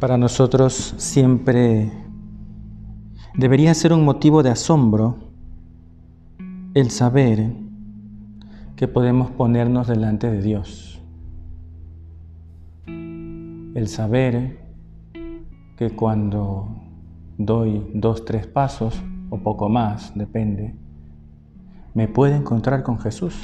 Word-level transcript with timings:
Para 0.00 0.16
nosotros 0.16 0.94
siempre 0.96 1.90
debería 3.36 3.74
ser 3.74 3.92
un 3.92 4.04
motivo 4.04 4.44
de 4.44 4.50
asombro 4.50 5.16
el 6.74 6.90
saber 6.90 7.52
que 8.76 8.86
podemos 8.86 9.32
ponernos 9.32 9.88
delante 9.88 10.30
de 10.30 10.40
Dios. 10.40 11.02
El 12.86 13.88
saber 13.88 14.60
que 15.76 15.90
cuando 15.90 16.68
doy 17.36 17.90
dos, 17.92 18.24
tres 18.24 18.46
pasos 18.46 19.02
o 19.30 19.38
poco 19.38 19.68
más, 19.68 20.16
depende, 20.16 20.76
me 21.94 22.06
puedo 22.06 22.36
encontrar 22.36 22.84
con 22.84 23.00
Jesús. 23.00 23.36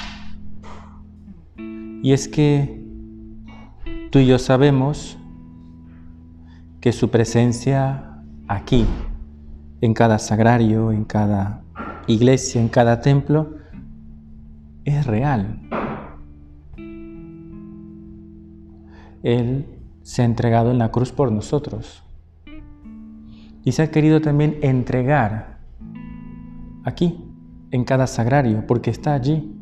Y 1.56 2.12
es 2.12 2.28
que 2.28 2.80
tú 4.12 4.20
y 4.20 4.26
yo 4.26 4.38
sabemos 4.38 5.18
que 6.84 6.92
su 6.92 7.08
presencia 7.08 8.20
aquí, 8.46 8.84
en 9.80 9.94
cada 9.94 10.18
sagrario, 10.18 10.92
en 10.92 11.06
cada 11.06 11.62
iglesia, 12.06 12.60
en 12.60 12.68
cada 12.68 13.00
templo, 13.00 13.54
es 14.84 15.06
real. 15.06 15.60
Él 19.22 19.64
se 20.02 20.20
ha 20.20 20.26
entregado 20.26 20.72
en 20.72 20.76
la 20.76 20.90
cruz 20.90 21.10
por 21.10 21.32
nosotros 21.32 22.04
y 23.64 23.72
se 23.72 23.80
ha 23.80 23.90
querido 23.90 24.20
también 24.20 24.58
entregar 24.60 25.60
aquí, 26.84 27.18
en 27.70 27.84
cada 27.84 28.06
sagrario, 28.06 28.66
porque 28.66 28.90
está 28.90 29.14
allí, 29.14 29.56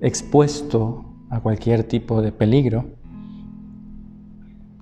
expuesto 0.00 1.04
a 1.30 1.38
cualquier 1.38 1.84
tipo 1.84 2.20
de 2.20 2.32
peligro 2.32 2.97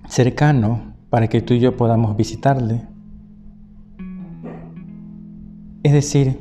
cercano 0.08 0.94
para 1.10 1.28
que 1.28 1.40
tú 1.40 1.54
y 1.54 1.60
yo 1.60 1.76
podamos 1.76 2.16
visitarle. 2.16 2.86
Es 5.82 5.92
decir, 5.92 6.40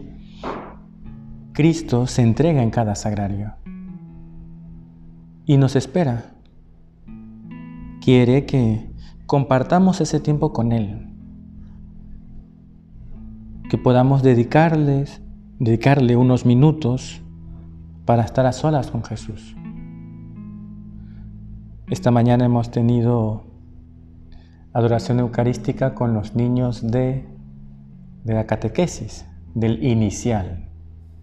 Cristo 1.54 2.08
se 2.08 2.22
entrega 2.22 2.62
en 2.62 2.70
cada 2.70 2.96
sagrario 2.96 3.54
y 5.46 5.58
nos 5.58 5.76
espera. 5.76 6.34
Quiere 8.02 8.46
que 8.46 8.92
compartamos 9.26 10.02
ese 10.02 10.20
tiempo 10.20 10.52
con 10.52 10.72
Él, 10.72 11.14
que 13.70 13.78
podamos 13.78 14.22
dedicarles, 14.22 15.22
dedicarle 15.60 16.16
unos 16.16 16.46
minutos 16.46 17.22
para 18.06 18.24
estar 18.24 18.46
a 18.46 18.52
solas 18.52 18.92
con 18.92 19.04
Jesús. 19.04 19.56
Esta 21.90 22.12
mañana 22.12 22.46
hemos 22.46 22.72
tenido 22.72 23.44
adoración 24.76 25.22
eucarística 25.22 25.96
con 25.96 26.14
los 26.14 26.36
niños 26.36 26.92
de, 26.92 27.24
de 28.26 28.34
la 28.34 28.46
catequesis, 28.46 29.26
del 29.54 29.82
inicial. 29.82 30.68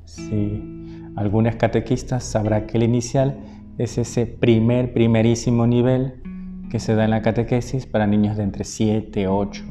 Si 0.06 1.12
algunos 1.16 1.56
catequistas 1.56 2.24
sabrá 2.24 2.66
que 2.66 2.78
el 2.78 2.84
inicial 2.84 3.36
es 3.76 3.98
ese 3.98 4.24
primer, 4.24 4.94
primerísimo 4.94 5.66
nivel 5.66 6.22
que 6.70 6.80
se 6.80 6.94
da 6.94 7.04
en 7.04 7.10
la 7.10 7.20
catequesis 7.20 7.84
para 7.84 8.06
niños 8.06 8.38
de 8.38 8.44
entre 8.44 8.64
7, 8.64 9.28
8, 9.28 9.64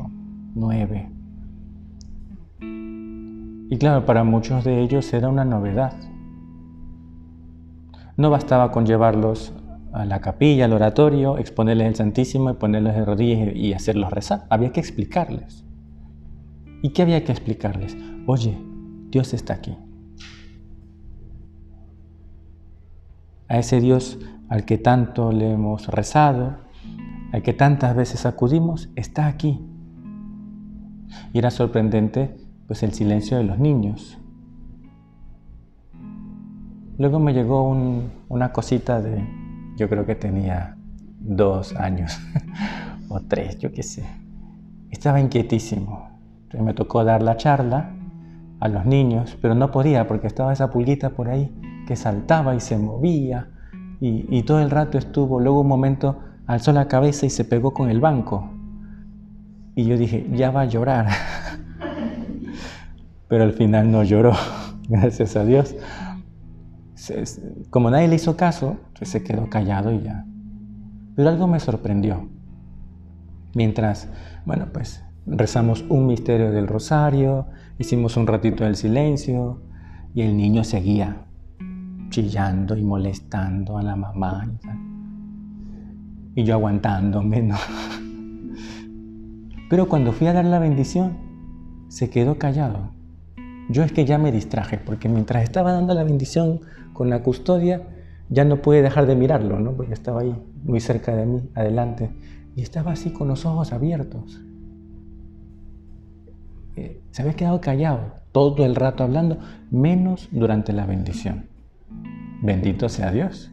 9. 0.54 1.10
Y 3.72 3.78
claro, 3.80 4.06
para 4.06 4.24
muchos 4.24 4.64
de 4.64 4.80
ellos 4.80 5.12
era 5.12 5.28
una 5.28 5.44
novedad. 5.44 5.94
No 8.16 8.30
bastaba 8.30 8.72
con 8.72 8.86
llevarlos 8.86 9.56
a 9.94 10.06
la 10.06 10.22
capilla, 10.22 10.66
al 10.66 10.74
oratorio, 10.74 11.38
exponerles 11.38 11.88
el 11.88 11.96
Santísimo 11.96 12.50
y 12.50 12.54
ponerlos 12.54 12.96
de 12.96 13.06
rodillas 13.06 13.56
y 13.56 13.74
hacerlos 13.74 14.12
rezar. 14.12 14.46
Había 14.50 14.72
que 14.72 14.80
explicarles. 14.80 15.66
¿Y 16.82 16.90
qué 16.90 17.02
había 17.02 17.24
que 17.24 17.32
explicarles? 17.32 17.96
Oye, 18.26 18.58
Dios 19.10 19.34
está 19.34 19.54
aquí. 19.54 19.78
A 23.48 23.58
ese 23.58 23.82
Dios 23.82 24.18
al 24.50 24.66
que 24.66 24.78
tanto 24.78 25.32
le 25.32 25.52
hemos 25.52 25.88
rezado, 25.88 26.58
al 27.32 27.42
que 27.42 27.54
tantas 27.54 27.96
veces 27.96 28.26
acudimos, 28.26 28.90
está 28.96 29.28
aquí. 29.28 29.60
Y 31.34 31.40
era 31.40 31.52
sorprendente 31.52 32.36
pues 32.68 32.84
el 32.84 32.94
silencio 32.94 33.38
de 33.38 33.44
los 33.44 33.60
niños. 33.60 34.18
Luego 36.98 37.20
me 37.20 37.34
llegó 37.34 37.64
una 38.30 38.54
cosita 38.54 39.02
de, 39.02 39.26
yo 39.78 39.90
creo 39.90 40.06
que 40.06 40.16
tenía 40.16 40.76
dos 41.20 41.76
años 41.76 42.20
o 43.10 43.20
tres, 43.22 43.58
yo 43.60 43.72
qué 43.72 43.84
sé. 43.84 44.06
Estaba 44.90 45.20
inquietísimo. 45.20 46.10
Entonces 46.44 46.62
me 46.62 46.74
tocó 46.74 47.04
dar 47.04 47.22
la 47.22 47.38
charla 47.38 47.92
a 48.60 48.68
los 48.68 48.86
niños, 48.86 49.38
pero 49.42 49.56
no 49.56 49.72
podía 49.72 50.08
porque 50.08 50.28
estaba 50.28 50.54
esa 50.54 50.70
pulguita 50.70 51.12
por 51.12 51.30
ahí 51.30 51.52
que 51.88 51.96
saltaba 51.96 52.56
y 52.56 52.60
se 52.60 52.78
movía 52.78 53.50
y, 54.00 54.26
y 54.30 54.44
todo 54.44 54.60
el 54.60 54.70
rato 54.70 54.98
estuvo. 54.98 55.40
Luego 55.40 55.62
un 55.62 55.68
momento 55.68 56.20
alzó 56.48 56.72
la 56.74 56.88
cabeza 56.88 57.26
y 57.26 57.30
se 57.30 57.46
pegó 57.46 57.74
con 57.74 57.90
el 57.90 58.00
banco. 58.00 58.50
Y 59.76 59.86
yo 59.86 59.98
dije, 59.98 60.28
ya 60.34 60.52
va 60.52 60.62
a 60.62 60.66
llorar. 60.66 61.08
pero 63.28 63.46
al 63.46 63.54
final 63.54 63.90
no 63.90 64.04
lloró, 64.04 64.34
gracias 64.90 65.38
a 65.38 65.46
Dios 65.46 65.76
como 67.70 67.90
nadie 67.90 68.08
le 68.08 68.16
hizo 68.16 68.38
caso, 68.38 68.78
pues 68.98 69.10
se 69.10 69.24
quedó 69.24 69.50
callado 69.50 69.94
y 69.94 70.02
ya. 70.02 70.26
Pero 71.16 71.30
algo 71.30 71.48
me 71.48 71.60
sorprendió. 71.60 72.30
Mientras, 73.54 74.10
bueno, 74.46 74.68
pues 74.72 75.04
rezamos 75.26 75.84
un 75.90 76.08
misterio 76.08 76.52
del 76.52 76.68
rosario, 76.68 77.48
hicimos 77.78 78.18
un 78.18 78.28
ratito 78.28 78.64
del 78.64 78.76
silencio 78.76 79.62
y 80.14 80.22
el 80.22 80.38
niño 80.38 80.64
seguía 80.64 81.26
chillando 82.10 82.78
y 82.78 82.84
molestando 82.84 83.78
a 83.78 83.84
la 83.84 83.96
mamá. 83.96 84.50
Y, 86.36 86.42
y 86.42 86.44
yo 86.44 86.56
aguantándome, 86.56 87.42
¿no? 87.42 87.56
Pero 89.70 89.88
cuando 89.88 90.12
fui 90.12 90.28
a 90.28 90.34
dar 90.34 90.46
la 90.46 90.60
bendición, 90.60 91.18
se 91.88 92.10
quedó 92.10 92.38
callado. 92.38 93.01
Yo 93.72 93.84
es 93.84 93.94
que 93.94 94.06
ya 94.06 94.18
me 94.18 94.32
distraje, 94.32 94.78
porque 94.78 95.08
mientras 95.08 95.44
estaba 95.44 95.72
dando 95.72 95.94
la 95.94 96.04
bendición 96.04 96.60
con 96.92 97.10
la 97.10 97.24
custodia, 97.24 97.82
ya 98.30 98.44
no 98.44 98.62
pude 98.62 98.82
dejar 98.82 99.06
de 99.06 99.16
mirarlo, 99.16 99.60
¿no? 99.60 99.72
porque 99.72 99.94
estaba 99.94 100.22
ahí 100.22 100.36
muy 100.64 100.82
cerca 100.82 101.16
de 101.16 101.26
mí, 101.26 101.42
adelante, 101.56 102.12
y 102.56 102.62
estaba 102.62 102.92
así 102.92 103.12
con 103.12 103.30
los 103.30 103.46
ojos 103.46 103.72
abiertos. 103.72 104.42
Eh, 106.76 107.02
se 107.12 107.22
había 107.22 107.36
quedado 107.36 107.62
callado 107.62 108.14
todo 108.32 108.66
el 108.66 108.76
rato 108.76 109.04
hablando, 109.04 109.38
menos 109.70 110.28
durante 110.32 110.74
la 110.74 110.86
bendición. 110.86 111.46
Bendito 112.42 112.90
sea 112.90 113.12
Dios. 113.12 113.52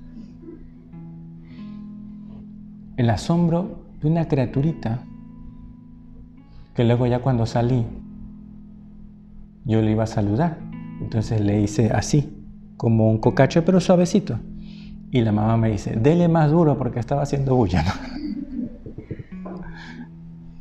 El 2.96 3.10
asombro 3.10 3.78
de 4.00 4.08
una 4.08 4.26
criaturita 4.26 5.04
que 6.74 6.84
luego 6.84 7.06
ya 7.06 7.20
cuando 7.20 7.46
salí, 7.46 7.84
yo 9.68 9.80
le 9.82 9.92
iba 9.92 10.02
a 10.04 10.08
saludar. 10.08 10.58
Entonces 11.00 11.40
le 11.40 11.60
hice 11.60 11.92
así, 11.92 12.34
como 12.76 13.08
un 13.10 13.18
cocacho, 13.18 13.64
pero 13.64 13.78
suavecito. 13.78 14.40
Y 15.10 15.20
la 15.20 15.30
mamá 15.30 15.56
me 15.56 15.70
dice, 15.70 15.94
dele 15.94 16.26
más 16.26 16.50
duro 16.50 16.76
porque 16.76 16.98
estaba 16.98 17.22
haciendo 17.22 17.54
bulla. 17.54 17.84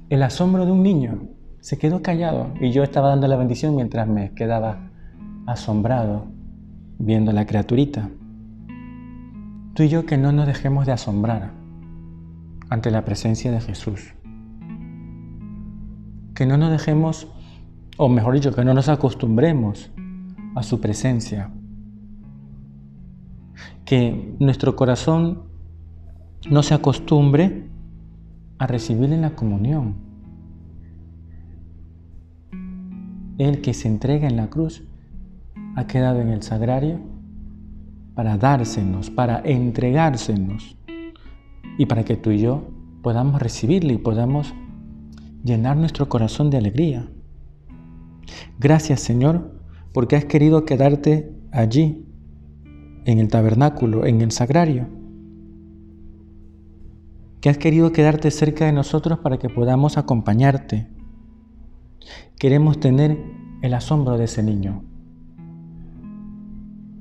El 0.09 0.23
asombro 0.23 0.65
de 0.65 0.71
un 0.71 0.83
niño 0.83 1.23
se 1.59 1.77
quedó 1.77 2.01
callado 2.01 2.53
y 2.61 2.71
yo 2.71 2.83
estaba 2.83 3.09
dando 3.09 3.27
la 3.27 3.35
bendición 3.35 3.75
mientras 3.75 4.07
me 4.07 4.31
quedaba 4.33 4.89
asombrado 5.45 6.27
viendo 6.97 7.31
a 7.31 7.33
la 7.33 7.45
criaturita. 7.45 8.09
Tú 9.73 9.83
y 9.83 9.89
yo 9.89 10.05
que 10.05 10.17
no 10.17 10.31
nos 10.31 10.47
dejemos 10.47 10.85
de 10.85 10.93
asombrar 10.93 11.51
ante 12.69 12.91
la 12.91 13.05
presencia 13.05 13.51
de 13.51 13.61
Jesús. 13.61 14.13
Que 16.33 16.45
no 16.45 16.57
nos 16.57 16.71
dejemos, 16.71 17.27
o 17.97 18.09
mejor 18.09 18.35
dicho, 18.35 18.53
que 18.53 18.63
no 18.63 18.73
nos 18.73 18.89
acostumbremos 18.89 19.91
a 20.55 20.63
su 20.63 20.79
presencia 20.79 21.51
que 23.85 24.35
nuestro 24.39 24.75
corazón 24.75 25.43
no 26.49 26.61
se 26.61 26.73
acostumbre 26.73 27.69
a 28.59 28.67
recibir 28.67 29.11
en 29.13 29.21
la 29.21 29.31
comunión. 29.31 29.95
El 33.37 33.61
que 33.61 33.73
se 33.73 33.87
entrega 33.87 34.27
en 34.27 34.35
la 34.35 34.49
cruz 34.49 34.83
ha 35.75 35.87
quedado 35.87 36.19
en 36.19 36.29
el 36.29 36.43
sagrario 36.43 36.99
para 38.13 38.37
dársenos, 38.37 39.09
para 39.09 39.39
entregársenos 39.45 40.75
y 41.77 41.85
para 41.85 42.03
que 42.03 42.17
tú 42.17 42.31
y 42.31 42.39
yo 42.39 42.67
podamos 43.03 43.41
recibirle 43.41 43.93
y 43.93 43.97
podamos 43.99 44.53
llenar 45.43 45.77
nuestro 45.77 46.09
corazón 46.09 46.49
de 46.49 46.57
alegría. 46.57 47.07
Gracias 48.59 49.01
Señor 49.01 49.57
porque 49.93 50.15
has 50.15 50.25
querido 50.25 50.63
quedarte 50.65 51.33
allí, 51.51 52.05
en 53.05 53.19
el 53.19 53.29
tabernáculo, 53.29 54.05
en 54.05 54.21
el 54.21 54.31
sagrario, 54.31 54.87
que 57.41 57.49
has 57.49 57.57
querido 57.57 57.91
quedarte 57.91 58.29
cerca 58.29 58.65
de 58.65 58.73
nosotros 58.73 59.19
para 59.19 59.37
que 59.39 59.49
podamos 59.49 59.97
acompañarte. 59.97 60.87
Queremos 62.37 62.79
tener 62.79 63.17
el 63.61 63.73
asombro 63.73 64.17
de 64.17 64.25
ese 64.25 64.43
niño, 64.43 64.83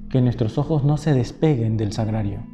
que 0.09 0.23
nuestros 0.23 0.57
ojos 0.57 0.85
no 0.85 0.97
se 0.97 1.13
despeguen 1.13 1.77
del 1.77 1.93
sagrario, 1.93 2.45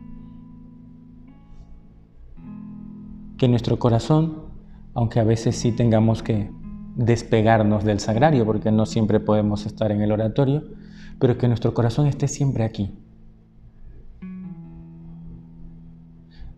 que 3.36 3.48
nuestro 3.48 3.78
corazón, 3.78 4.46
aunque 4.94 5.20
a 5.20 5.24
veces 5.24 5.56
sí 5.56 5.72
tengamos 5.72 6.22
que 6.22 6.50
despegarnos 6.94 7.84
del 7.84 8.00
sagrario, 8.00 8.44
porque 8.44 8.70
no 8.70 8.86
siempre 8.86 9.20
podemos 9.20 9.66
estar 9.66 9.90
en 9.92 10.02
el 10.02 10.12
oratorio, 10.12 10.64
pero 11.18 11.38
que 11.38 11.48
nuestro 11.48 11.74
corazón 11.74 12.06
esté 12.06 12.28
siempre 12.28 12.64
aquí. 12.64 12.90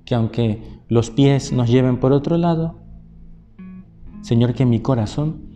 Que 0.04 0.14
aunque 0.14 0.62
los 0.88 1.10
pies 1.10 1.52
nos 1.52 1.68
lleven 1.68 1.98
por 1.98 2.12
otro 2.12 2.36
lado, 2.36 2.80
Señor, 4.22 4.54
que 4.54 4.66
mi 4.66 4.80
corazón 4.80 5.54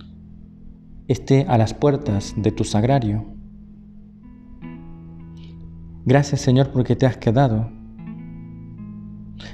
esté 1.06 1.46
a 1.48 1.58
las 1.58 1.75
puertas 1.75 2.34
de 2.36 2.52
tu 2.52 2.64
sagrario. 2.64 3.25
Gracias 6.04 6.40
Señor 6.40 6.70
porque 6.70 6.96
te 6.96 7.06
has 7.06 7.16
quedado. 7.16 7.70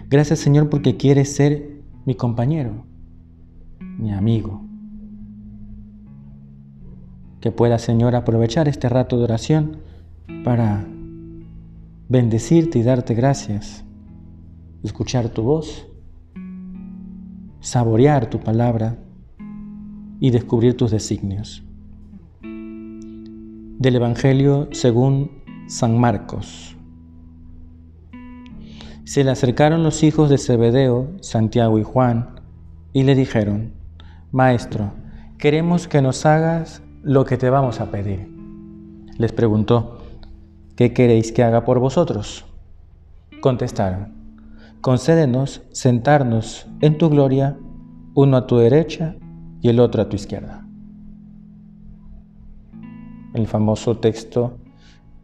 Gracias 0.09 0.39
Señor 0.39 0.69
porque 0.69 0.97
quieres 0.97 1.35
ser 1.35 1.83
mi 2.05 2.15
compañero, 2.15 2.85
mi 3.81 4.13
amigo 4.13 4.65
que 7.45 7.53
pueda, 7.53 7.79
Señor, 7.79 8.15
aprovechar 8.15 8.69
este 8.69 8.89
rato 8.89 9.19
de 9.19 9.25
oración 9.25 9.77
para 10.45 10.87
bendecirte 12.09 12.79
y 12.79 12.83
darte 12.83 13.13
gracias, 13.13 13.85
escuchar 14.83 15.29
tu 15.29 15.43
voz, 15.43 15.87
saborear 17.61 18.31
tu 18.31 18.41
palabra 18.41 18.97
y 20.21 20.31
descubrir 20.31 20.75
tus 20.75 20.91
designios. 20.91 21.63
Del 22.41 23.97
Evangelio 23.97 24.71
según 24.73 25.43
San 25.67 25.99
Marcos. 25.99 26.79
Se 29.05 29.23
le 29.23 29.33
acercaron 29.33 29.83
los 29.83 30.03
hijos 30.03 30.31
de 30.31 30.39
Zebedeo, 30.39 31.11
Santiago 31.21 31.79
y 31.79 31.83
Juan, 31.83 32.41
y 32.95 33.03
le 33.03 33.15
dijeron, 33.15 33.75
Maestro, 34.33 34.95
queremos 35.37 35.89
que 35.89 36.01
nos 36.01 36.25
hagas 36.25 36.81
lo 37.05 37.27
que 37.27 37.37
te 37.37 37.51
vamos 37.51 37.81
a 37.81 37.91
pedir. 37.91 38.35
Les 39.19 39.31
preguntó, 39.31 39.99
¿qué 40.75 40.95
queréis 40.95 41.33
que 41.33 41.43
haga 41.45 41.65
por 41.65 41.79
vosotros? 41.79 42.47
Contestaron, 43.43 44.15
concédenos 44.81 45.63
sentarnos 45.71 46.67
en 46.81 46.97
tu 46.97 47.11
gloria, 47.11 47.59
uno 48.15 48.39
a 48.39 48.47
tu 48.47 48.57
derecha 48.57 49.17
y 49.61 49.69
el 49.69 49.81
otro 49.81 50.01
a 50.01 50.09
tu 50.09 50.17
izquierda. 50.17 50.67
El 53.35 53.47
famoso 53.49 53.99
texto 53.99 54.57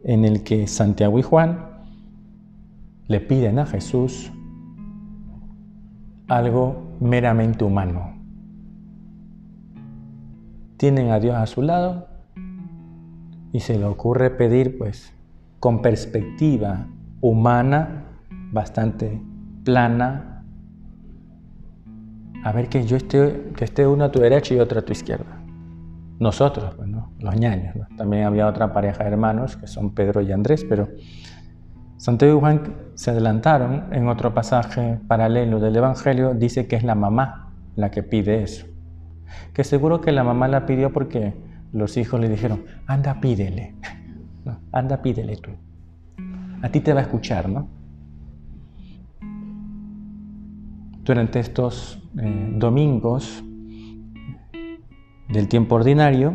en 0.05 0.27
el 0.27 0.43
que 0.43 0.67
Santiago 0.67 1.19
y 1.19 1.23
Juan 1.23 1.67
le 3.07 3.21
piden 3.21 3.59
a 3.59 3.65
Jesús 3.65 4.31
algo 6.29 6.97
meramente 7.01 7.65
humano 7.65 8.20
tienen 10.81 11.11
a 11.11 11.21
Dios 11.21 11.37
a 11.37 11.45
su 11.45 11.61
lado 11.61 12.07
y 13.53 13.61
se 13.61 13.79
le 13.79 13.85
ocurre 13.85 14.31
pedir 14.31 14.79
pues 14.79 15.13
con 15.59 15.83
perspectiva 15.83 16.87
humana, 17.21 18.05
bastante 18.51 19.21
plana, 19.63 20.43
a 22.43 22.53
ver 22.53 22.71
que 22.71 22.87
yo 22.87 22.97
esté, 22.97 23.53
que 23.55 23.67
esté 23.67 23.87
uno 23.87 24.05
a 24.05 24.11
tu 24.11 24.21
derecha 24.21 24.55
y 24.55 24.59
otro 24.59 24.79
a 24.79 24.83
tu 24.83 24.93
izquierda. 24.93 25.43
Nosotros, 26.19 26.75
pues, 26.75 26.89
los 27.19 27.37
ñaños. 27.37 27.75
También 27.99 28.25
había 28.25 28.47
otra 28.47 28.73
pareja 28.73 29.05
de 29.05 29.11
hermanos 29.11 29.59
que 29.59 29.67
son 29.67 29.95
Pedro 29.95 30.23
y 30.23 30.33
Andrés, 30.33 30.65
pero 30.67 30.89
Santiago 31.99 32.39
y 32.39 32.41
Juan 32.41 32.75
se 32.95 33.11
adelantaron 33.11 33.93
en 33.93 34.09
otro 34.09 34.33
pasaje 34.33 34.99
paralelo 35.07 35.61
del 35.61 35.77
Evangelio, 35.77 36.33
dice 36.33 36.67
que 36.67 36.77
es 36.77 36.85
la 36.85 36.95
mamá 36.95 37.53
la 37.77 37.91
que 37.91 38.03
pide 38.03 38.43
eso 38.43 38.70
que 39.53 39.65
seguro 39.65 40.01
que 40.01 40.13
la 40.13 40.25
mamá 40.25 40.49
la 40.49 40.67
pidió 40.67 40.93
porque 40.93 41.35
los 41.73 41.97
hijos 41.97 42.21
le 42.21 42.29
dijeron, 42.29 42.65
anda 42.87 43.21
pídele, 43.21 43.75
anda 44.73 45.03
pídele 45.03 45.37
tú. 45.37 45.51
A 46.63 46.69
ti 46.69 46.81
te 46.81 46.93
va 46.93 47.01
a 47.01 47.03
escuchar, 47.05 47.49
¿no? 47.49 47.69
Durante 51.03 51.41
estos 51.41 52.03
eh, 52.19 52.55
domingos 52.57 53.43
del 55.29 55.49
tiempo 55.49 55.77
ordinario 55.77 56.35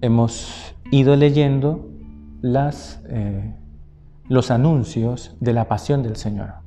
hemos 0.00 0.74
ido 0.90 1.16
leyendo 1.16 1.90
las, 2.40 3.02
eh, 3.08 3.54
los 4.28 4.50
anuncios 4.50 5.36
de 5.40 5.52
la 5.52 5.68
pasión 5.68 6.02
del 6.02 6.16
Señor. 6.16 6.59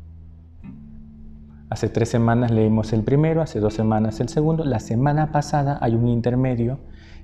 Hace 1.73 1.89
tres 1.89 2.09
semanas 2.09 2.51
leímos 2.51 2.93
el 2.93 3.01
primero, 3.01 3.41
hace 3.41 3.59
dos 3.59 3.73
semanas 3.73 4.19
el 4.19 4.29
segundo. 4.29 4.63
La 4.63 4.79
semana 4.79 5.31
pasada 5.31 5.79
hay 5.81 5.95
un 5.95 6.07
intermedio 6.07 6.77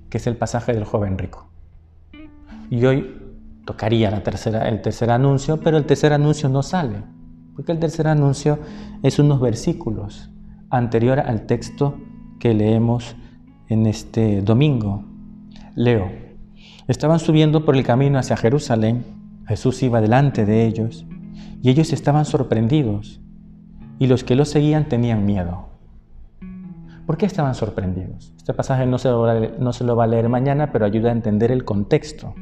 que 0.10 0.18
es 0.18 0.25
el 0.25 0.38
pasaje 0.38 0.74
del 0.74 0.86
joven 0.86 1.19
rico. 1.19 1.51
Y 2.72 2.84
hoy 2.84 3.16
tocaría 3.63 4.10
la 4.10 4.24
tercera, 4.24 4.68
el 4.68 4.81
tercer 4.81 5.12
anuncio, 5.12 5.60
pero 5.60 5.78
el 5.78 5.86
tercer 5.86 6.13
anuncio 6.13 6.50
no 6.50 6.63
sale, 6.63 7.03
porque 7.56 7.74
el 7.74 7.77
tercer 7.77 8.08
anuncio 8.08 8.58
es 9.03 9.20
unos 9.20 9.39
versículos 9.39 10.32
anterior 10.72 11.20
al 11.20 11.46
texto 11.46 12.00
que 12.39 12.56
leemos 12.56 13.15
en 13.68 13.86
este 13.86 14.41
domingo. 14.41 15.06
Leo, 15.75 16.10
estaban 16.88 17.20
subiendo 17.20 17.65
por 17.65 17.75
el 17.75 17.84
camino 17.84 18.18
hacia 18.18 18.36
Jerusalén, 18.36 19.06
Jesús 19.48 19.84
iba 19.84 20.01
delante 20.01 20.44
de 20.44 20.65
ellos, 20.65 21.06
y 21.62 21.70
ellos 21.70 21.94
estaban 21.94 22.25
sorprendidos 22.25 23.22
y 24.00 24.08
los 24.08 24.24
que 24.24 24.36
lo 24.36 24.46
seguían 24.46 24.86
tenían 24.86 25.25
miedo. 25.25 25.68
¿Por 27.06 27.18
qué 27.18 27.25
estaban 27.25 27.53
sorprendidos? 27.53 28.34
Este 28.38 28.53
pasaje 28.53 28.86
no 28.86 28.98
se, 28.98 29.10
lo 29.10 29.22
va 29.22 29.32
a 29.32 29.34
leer, 29.36 29.60
no 29.60 29.74
se 29.74 29.84
lo 29.84 29.96
va 29.96 30.06
a 30.06 30.08
leer 30.08 30.29
mañana, 30.29 30.72
pero 30.72 30.86
ayuda 30.86 31.10
a 31.10 31.12
entender 31.12 31.51
el 31.51 31.65
contexto 31.65 32.34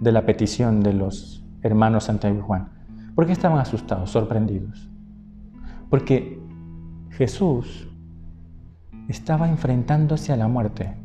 de 0.00 0.12
la 0.12 0.24
petición 0.24 0.80
de 0.80 0.94
los 0.94 1.44
hermanos 1.62 2.04
Santiago 2.04 2.38
y 2.38 2.40
Juan. 2.40 2.68
¿Por 3.14 3.26
qué 3.26 3.32
estaban 3.32 3.58
asustados, 3.58 4.10
sorprendidos? 4.10 4.88
Porque 5.90 6.40
Jesús 7.10 7.88
estaba 9.08 9.48
enfrentándose 9.48 10.32
a 10.32 10.36
la 10.36 10.48
muerte. 10.48 10.96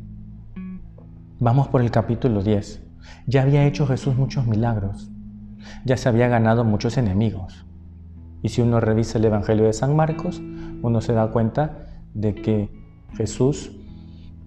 Vamos 1.38 1.68
por 1.68 1.82
el 1.82 1.90
capítulo 1.90 2.42
10. 2.42 2.82
Ya 3.26 3.42
había 3.42 3.66
hecho 3.66 3.86
Jesús 3.86 4.16
muchos 4.16 4.46
milagros. 4.46 5.10
Ya 5.84 5.96
se 5.96 6.08
había 6.08 6.28
ganado 6.28 6.64
muchos 6.64 6.96
enemigos. 6.96 7.66
Y 8.42 8.48
si 8.48 8.60
uno 8.60 8.80
revisa 8.80 9.18
el 9.18 9.24
Evangelio 9.24 9.64
de 9.64 9.72
San 9.72 9.94
Marcos, 9.94 10.42
uno 10.82 11.00
se 11.00 11.12
da 11.12 11.30
cuenta 11.30 11.86
de 12.12 12.34
que 12.34 12.70
Jesús 13.14 13.70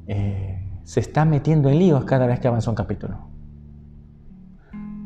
eh, 0.08 0.62
se 0.84 1.00
está 1.00 1.25
metiendo 1.25 1.70
en 1.70 1.80
líos 1.80 2.06
cada 2.06 2.28
vez 2.28 2.40
que 2.40 2.48
avanza 2.48 2.70
un 2.70 2.75
capítulo. 2.75 3.18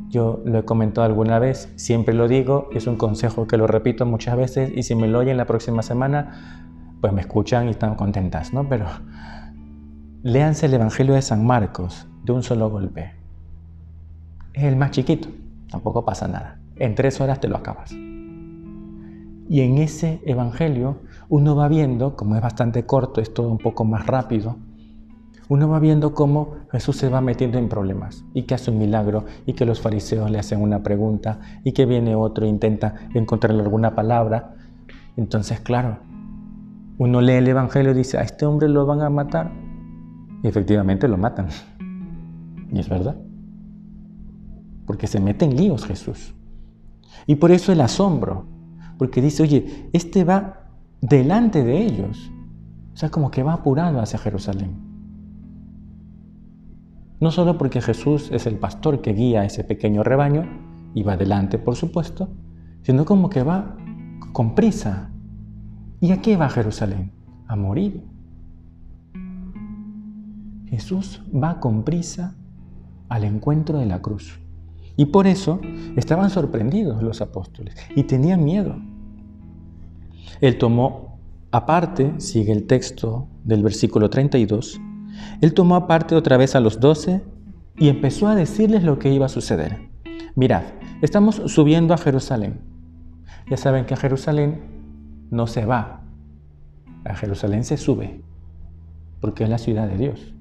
Yo 0.10 0.42
lo 0.44 0.58
he 0.58 0.66
comentado 0.66 1.06
alguna 1.06 1.38
vez, 1.38 1.72
siempre 1.76 2.16
lo 2.16 2.28
digo, 2.28 2.70
es 2.74 2.88
un 2.88 2.96
consejo 2.96 3.46
que 3.46 3.58
lo 3.58 3.68
repito 3.68 4.08
muchas 4.08 4.36
veces 4.36 4.72
y 4.76 4.82
si 4.82 4.96
me 4.96 5.08
lo 5.08 5.20
oyen 5.20 5.38
la 5.38 5.46
próxima 5.46 5.84
semana, 5.84 6.96
pues 7.00 7.14
me 7.14 7.22
escuchan 7.22 7.68
y 7.68 7.72
están 7.72 7.94
contentas, 7.94 8.52
¿no? 8.52 8.68
Pero 8.68 8.88
léanse 10.24 10.66
el 10.66 10.74
Evangelio 10.74 11.14
de 11.14 11.22
San 11.22 11.46
Marcos 11.46 12.08
de 12.24 12.34
un 12.34 12.42
solo 12.42 12.72
golpe. 12.72 13.14
Es 14.54 14.64
el 14.64 14.76
más 14.76 14.92
chiquito, 14.92 15.30
tampoco 15.70 16.04
pasa 16.04 16.28
nada. 16.28 16.60
En 16.76 16.96
tres 16.96 17.22
horas 17.22 17.40
te 17.40 17.48
lo 17.48 17.58
acabas. 17.58 17.94
Y 19.50 19.62
en 19.62 19.80
ese 19.80 20.22
Evangelio 20.26 21.00
uno 21.28 21.56
va 21.56 21.68
viendo, 21.68 22.16
como 22.16 22.36
es 22.36 22.42
bastante 22.42 22.86
corto, 22.86 23.20
es 23.20 23.34
todo 23.34 23.50
un 23.50 23.58
poco 23.58 23.84
más 23.84 24.06
rápido, 24.06 24.58
uno 25.50 25.68
va 25.68 25.80
viendo 25.80 26.14
cómo 26.14 26.58
Jesús 26.72 26.96
se 26.96 27.10
va 27.10 27.22
metiendo 27.22 27.58
en 27.58 27.68
problemas 27.68 28.24
y 28.36 28.44
que 28.44 28.54
hace 28.54 28.70
un 28.70 28.78
milagro 28.78 29.26
y 29.48 29.54
que 29.54 29.66
los 29.66 29.82
fariseos 29.82 30.30
le 30.30 30.38
hacen 30.38 30.62
una 30.62 30.84
pregunta 30.84 31.40
y 31.64 31.72
que 31.72 31.88
viene 31.88 32.14
otro 32.14 32.46
e 32.46 32.48
intenta 32.48 32.94
encontrarle 33.16 33.64
alguna 33.64 33.96
palabra 33.96 34.54
Entonces, 35.18 35.60
claro, 35.60 35.98
uno 37.00 37.22
lee 37.22 37.34
el 37.34 37.48
Evangelio 37.48 37.92
y 37.92 37.96
dice, 37.96 38.18
a 38.18 38.22
este 38.22 38.46
hombre 38.46 38.70
lo 38.70 38.86
van 38.86 39.02
a 39.02 39.10
matar. 39.10 39.52
Y 40.44 40.48
efectivamente 40.48 41.08
lo 41.08 41.18
matan. 41.18 41.48
Y 42.72 42.80
es 42.80 42.88
verdad. 42.88 43.18
Porque 44.86 45.08
se 45.08 45.20
mete 45.20 45.46
en 45.46 45.56
líos 45.56 45.86
Jesús. 45.86 46.36
Y 47.26 47.36
por 47.36 47.52
eso 47.52 47.72
el 47.72 47.82
asombro. 47.82 48.59
Porque 49.00 49.20
dice, 49.20 49.42
oye, 49.42 49.90
este 49.94 50.24
va 50.24 50.68
delante 51.02 51.64
de 51.64 51.84
ellos. 51.84 52.32
O 52.94 52.98
sea, 52.98 53.10
como 53.10 53.32
que 53.32 53.42
va 53.42 53.54
apurado 53.54 54.00
hacia 54.00 54.20
Jerusalén. 54.20 54.78
No 57.20 57.32
solo 57.32 57.58
porque 57.58 57.82
Jesús 57.82 58.30
es 58.32 58.46
el 58.46 58.60
pastor 58.60 59.02
que 59.02 59.14
guía 59.14 59.46
ese 59.46 59.64
pequeño 59.64 60.04
rebaño, 60.04 60.44
y 60.94 61.04
va 61.04 61.18
delante, 61.18 61.58
por 61.58 61.76
supuesto, 61.76 62.30
sino 62.82 63.06
como 63.06 63.30
que 63.30 63.44
va 63.44 63.76
con 64.34 64.56
prisa. 64.56 65.12
¿Y 66.02 66.12
a 66.12 66.22
qué 66.22 66.38
va 66.38 66.50
Jerusalén? 66.50 67.12
A 67.48 67.56
morir. 67.56 68.04
Jesús 70.68 71.24
va 71.34 71.60
con 71.60 71.84
prisa 71.84 72.36
al 73.10 73.24
encuentro 73.24 73.80
de 73.80 73.86
la 73.86 74.02
cruz. 74.02 74.40
Y 74.96 75.06
por 75.06 75.28
eso 75.28 75.60
estaban 75.96 76.30
sorprendidos 76.30 77.02
los 77.02 77.22
apóstoles 77.22 77.76
y 77.96 78.04
tenían 78.04 78.44
miedo. 78.44 78.76
Él 80.42 80.58
tomó 80.58 81.20
aparte, 81.52 82.14
sigue 82.18 82.52
el 82.52 82.68
texto 82.68 83.28
del 83.44 83.64
versículo 83.64 84.10
32, 84.10 84.80
él 85.42 85.54
tomó 85.54 85.76
aparte 85.76 86.16
otra 86.16 86.38
vez 86.38 86.56
a 86.56 86.60
los 86.60 86.80
doce 86.80 87.22
y 87.78 87.90
empezó 87.90 88.28
a 88.28 88.36
decirles 88.36 88.84
lo 88.84 89.00
que 89.00 89.12
iba 89.12 89.26
a 89.26 89.30
suceder. 89.30 89.90
Mirad, 90.36 90.64
estamos 91.02 91.42
subiendo 91.48 91.94
a 91.94 91.98
Jerusalén. 91.98 92.60
Ya 93.50 93.58
saben 93.58 93.86
que 93.86 93.94
a 93.94 93.98
Jerusalén 93.98 94.62
no 95.32 95.48
se 95.48 95.66
va, 95.66 96.02
a 97.06 97.16
Jerusalén 97.16 97.64
se 97.64 97.78
sube, 97.78 98.22
porque 99.20 99.44
es 99.44 99.50
la 99.50 99.58
ciudad 99.58 99.88
de 99.88 99.98
Dios 99.98 100.34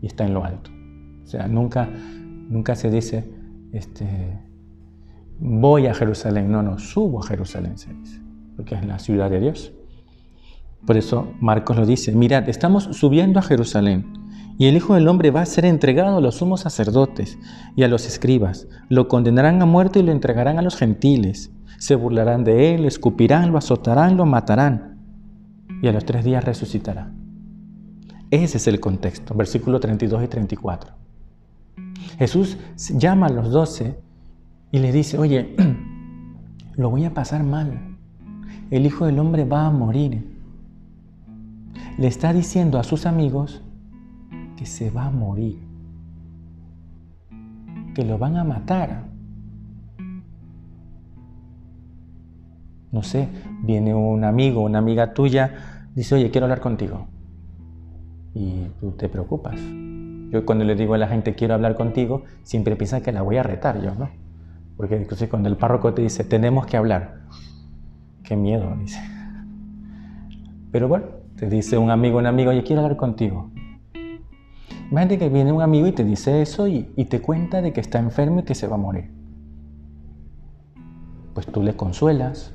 y 0.00 0.06
está 0.06 0.24
en 0.24 0.34
lo 0.34 0.44
alto. 0.44 0.70
O 1.24 1.26
sea, 1.26 1.46
nunca, 1.46 1.88
nunca 2.48 2.74
se 2.74 2.90
dice, 2.90 3.30
este, 3.72 4.38
voy 5.38 5.86
a 5.86 5.94
Jerusalén, 5.94 6.50
no, 6.50 6.62
no, 6.62 6.78
subo 6.78 7.20
a 7.20 7.26
Jerusalén, 7.26 7.76
se 7.76 7.92
dice, 7.92 8.21
porque 8.56 8.74
es 8.74 8.84
la 8.84 8.98
ciudad 8.98 9.30
de 9.30 9.40
Dios. 9.40 9.72
Por 10.86 10.96
eso 10.96 11.32
Marcos 11.40 11.76
lo 11.76 11.86
dice, 11.86 12.12
mirad, 12.12 12.48
estamos 12.48 12.84
subiendo 12.92 13.38
a 13.38 13.42
Jerusalén 13.42 14.22
y 14.58 14.66
el 14.66 14.76
Hijo 14.76 14.94
del 14.94 15.08
Hombre 15.08 15.30
va 15.30 15.40
a 15.40 15.46
ser 15.46 15.64
entregado 15.64 16.18
a 16.18 16.20
los 16.20 16.36
sumos 16.36 16.60
sacerdotes 16.60 17.38
y 17.74 17.82
a 17.82 17.88
los 17.88 18.06
escribas. 18.06 18.68
Lo 18.88 19.08
condenarán 19.08 19.62
a 19.62 19.66
muerte 19.66 20.00
y 20.00 20.02
lo 20.02 20.12
entregarán 20.12 20.58
a 20.58 20.62
los 20.62 20.76
gentiles. 20.76 21.50
Se 21.78 21.94
burlarán 21.94 22.44
de 22.44 22.74
él, 22.74 22.84
escupirán, 22.84 23.50
lo 23.50 23.58
azotarán, 23.58 24.16
lo 24.16 24.26
matarán. 24.26 24.98
Y 25.82 25.88
a 25.88 25.92
los 25.92 26.04
tres 26.04 26.24
días 26.24 26.44
resucitará. 26.44 27.12
Ese 28.30 28.58
es 28.58 28.66
el 28.68 28.78
contexto, 28.78 29.34
versículo 29.34 29.80
32 29.80 30.24
y 30.24 30.28
34. 30.28 30.94
Jesús 32.18 32.56
llama 32.94 33.26
a 33.26 33.30
los 33.30 33.50
doce 33.50 33.98
y 34.70 34.78
le 34.78 34.92
dice, 34.92 35.18
oye, 35.18 35.56
lo 36.76 36.90
voy 36.90 37.04
a 37.04 37.14
pasar 37.14 37.42
mal. 37.42 37.91
El 38.72 38.86
Hijo 38.86 39.06
del 39.06 39.18
Hombre 39.18 39.44
va 39.44 39.66
a 39.66 39.70
morir 39.70 40.32
le 41.98 42.06
está 42.06 42.32
diciendo 42.32 42.78
a 42.78 42.84
sus 42.84 43.06
amigos 43.06 43.62
que 44.56 44.66
se 44.66 44.90
va 44.90 45.06
a 45.06 45.10
morir, 45.10 45.58
que 47.94 48.04
lo 48.04 48.18
van 48.18 48.36
a 48.36 48.44
matar. 48.44 49.04
No 52.90 53.02
sé, 53.02 53.28
viene 53.62 53.94
un 53.94 54.24
amigo, 54.24 54.62
una 54.62 54.78
amiga 54.78 55.14
tuya, 55.14 55.88
dice, 55.94 56.14
oye, 56.14 56.30
quiero 56.30 56.46
hablar 56.46 56.60
contigo. 56.60 57.06
Y 58.34 58.66
tú 58.80 58.92
te 58.92 59.08
preocupas. 59.08 59.60
Yo 60.30 60.46
cuando 60.46 60.64
le 60.64 60.74
digo 60.74 60.94
a 60.94 60.98
la 60.98 61.08
gente, 61.08 61.34
quiero 61.34 61.54
hablar 61.54 61.74
contigo, 61.74 62.24
siempre 62.42 62.76
piensa 62.76 63.02
que 63.02 63.12
la 63.12 63.22
voy 63.22 63.36
a 63.36 63.42
retar 63.42 63.82
yo, 63.82 63.94
¿no? 63.94 64.08
Porque 64.76 65.06
cuando 65.28 65.50
el 65.50 65.56
párroco 65.56 65.92
te 65.92 66.02
dice, 66.02 66.24
tenemos 66.24 66.66
que 66.66 66.78
hablar, 66.78 67.21
qué 68.22 68.36
miedo, 68.36 68.74
dice. 68.80 69.00
Pero 70.70 70.88
bueno, 70.88 71.06
te 71.36 71.48
dice 71.48 71.76
un 71.78 71.90
amigo, 71.90 72.18
un 72.18 72.26
amigo, 72.26 72.50
oye, 72.50 72.62
quiero 72.62 72.82
hablar 72.82 72.96
contigo. 72.96 73.50
Imagínate 74.92 75.18
que 75.18 75.28
viene 75.30 75.52
un 75.52 75.62
amigo 75.62 75.86
y 75.86 75.92
te 75.92 76.04
dice 76.04 76.42
eso 76.42 76.68
y, 76.68 76.82
te 76.82 77.22
cuenta 77.22 77.62
de 77.62 77.72
que 77.72 77.80
está 77.80 77.98
enfermo 77.98 78.40
y 78.40 78.42
que 78.42 78.54
se 78.54 78.66
va 78.66 78.74
a 78.74 78.78
morir. 78.78 79.10
Pues 81.32 81.46
tú 81.46 81.62
le 81.62 81.74
consuelas, 81.74 82.54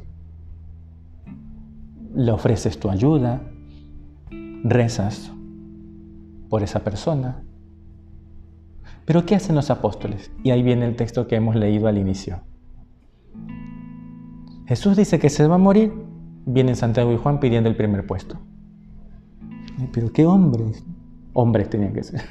le 2.16 2.32
ofreces 2.32 2.80
tu 2.80 2.92
ayuda, 2.92 3.42
rezas 4.64 5.32
por 6.48 6.62
esa 6.62 6.84
persona. 6.84 7.44
Pero 9.06 9.26
¿qué 9.26 9.34
hacen 9.34 9.56
los 9.56 9.72
apóstoles? 9.72 10.32
Y 10.44 10.52
ahí 10.52 10.62
viene 10.62 10.86
el 10.86 10.96
texto 10.96 11.28
que 11.28 11.38
hemos 11.38 11.56
leído 11.56 11.88
al 11.88 11.98
inicio. 11.98 12.42
Jesús 14.68 14.98
dice 14.98 15.18
que 15.18 15.30
se 15.30 15.48
va 15.48 15.56
a 15.56 15.60
morir, 15.60 15.94
vienen 16.46 16.76
Santiago 16.76 17.14
y 17.14 17.18
Juan 17.18 17.40
pidiendo 17.40 17.70
el 17.70 17.76
primer 17.76 18.06
puesto. 18.06 18.38
Pero 19.94 20.12
qué 20.12 20.26
hombres. 20.26 20.84
Hombres 21.34 21.70
tenían 21.70 21.94
que 21.94 22.04
ser. 22.04 22.22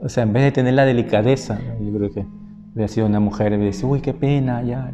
O 0.00 0.08
sea, 0.08 0.24
en 0.24 0.34
vez 0.34 0.42
de 0.42 0.52
tener 0.52 0.74
la 0.74 0.84
delicadeza, 0.84 1.58
yo 1.80 1.92
creo 1.96 2.10
que 2.12 2.26
hubiera 2.74 2.88
sido 2.88 3.06
una 3.06 3.20
mujer 3.20 3.54
y 3.54 3.56
dice, 3.56 3.86
uy, 3.86 4.02
qué 4.02 4.12
pena, 4.12 4.62
ya. 4.62 4.92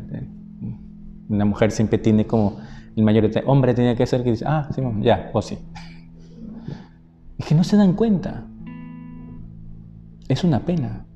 Una 1.28 1.44
mujer 1.44 1.72
siempre 1.72 1.98
tiene 1.98 2.26
como 2.26 2.58
el 2.94 3.02
mayor 3.02 3.28
hombre 3.46 3.74
tenía 3.74 3.96
que 3.96 4.06
ser 4.06 4.22
que 4.22 4.30
dice, 4.30 4.44
ah, 4.46 4.68
sí, 4.74 4.80
ya, 5.00 5.30
o 5.32 5.42
sí. 5.42 5.58
Es 7.38 7.46
que 7.46 7.54
no 7.54 7.64
se 7.64 7.76
dan 7.76 7.94
cuenta. 7.94 8.46
Es 10.28 10.44
una 10.44 10.60
pena. 10.60 11.06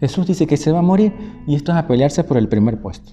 Jesús 0.00 0.26
dice 0.26 0.46
que 0.46 0.56
se 0.56 0.72
va 0.72 0.78
a 0.78 0.82
morir 0.82 1.14
y 1.46 1.54
esto 1.54 1.72
es 1.72 1.78
a 1.78 1.86
pelearse 1.86 2.24
por 2.24 2.38
el 2.38 2.48
primer 2.48 2.80
puesto. 2.80 3.12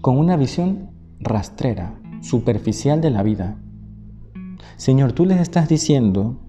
Con 0.00 0.18
una 0.18 0.36
visión 0.36 0.90
rastrera, 1.20 2.00
superficial 2.22 3.00
de 3.00 3.10
la 3.10 3.22
vida. 3.22 3.58
Señor, 4.76 5.12
tú 5.12 5.26
les 5.26 5.38
estás 5.40 5.68
diciendo 5.68 6.40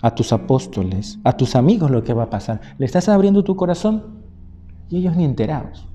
a 0.00 0.14
tus 0.14 0.32
apóstoles, 0.32 1.18
a 1.24 1.32
tus 1.36 1.56
amigos 1.56 1.90
lo 1.90 2.04
que 2.04 2.14
va 2.14 2.24
a 2.24 2.30
pasar. 2.30 2.60
Le 2.78 2.86
estás 2.86 3.08
abriendo 3.08 3.44
tu 3.44 3.56
corazón 3.56 4.22
y 4.88 4.98
ellos 4.98 5.16
ni 5.16 5.24
enterados. 5.24 5.88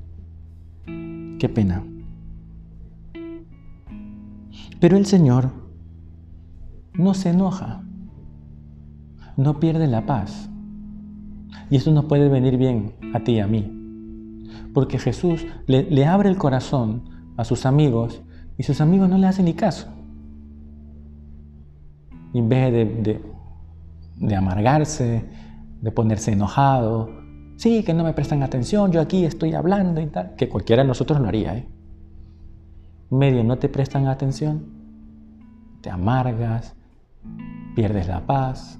Qué 0.86 1.50
pena. 1.53 1.84
Pero 4.80 4.98
el 4.98 5.06
Señor 5.06 5.51
no 6.94 7.13
se 7.13 7.30
enoja, 7.30 7.84
no 9.38 9.60
pierde 9.60 9.88
la 9.88 10.06
paz. 10.06 10.50
Y 11.72 11.78
eso 11.78 11.90
nos 11.92 12.06
puede 12.06 12.28
venir 12.28 12.58
bien 12.58 12.94
a 13.13 13.22
ti 13.22 13.38
y 13.38 13.40
a 13.40 13.48
mí. 13.48 13.66
Porque 14.74 15.00
Jesús 15.00 15.48
le, 15.68 16.06
abre 16.06 16.30
el 16.30 16.38
corazón 16.38 17.10
a 17.38 17.46
sus 17.46 17.66
amigos 17.66 18.22
y 18.58 18.63
sus 18.63 18.82
amigos 18.82 19.10
no 19.10 19.18
le 19.18 19.28
hacen 19.28 19.46
ni 19.46 19.54
caso. 19.54 19.88
En 22.34 22.50
vez 22.50 22.74
de, 22.74 23.22
de, 24.18 24.36
amargarse, 24.36 25.24
de 25.82 25.92
ponerse 25.92 26.34
enojado, 26.34 27.10
sí, 27.56 27.84
que 27.84 27.94
no 27.94 28.04
me 28.04 28.12
prestan 28.13 28.44
atención, 28.44 28.92
yo 28.92 29.00
aquí 29.00 29.24
estoy 29.24 29.54
hablando 29.54 30.01
y 30.01 30.08
tal, 30.08 30.36
que 30.36 30.50
cualquiera 30.50 30.84
de 30.84 30.90
nosotros 30.90 31.22
lo 31.22 31.28
haría. 31.30 31.56
¿eh? 31.56 31.68
Medio 33.10 33.46
no 33.46 33.58
te 33.58 33.70
prestan 33.70 34.08
atención, 34.08 34.66
te 35.80 35.90
amargas, 35.90 36.75
pierdes 37.75 38.10
la 38.10 38.25
paz. 38.25 38.78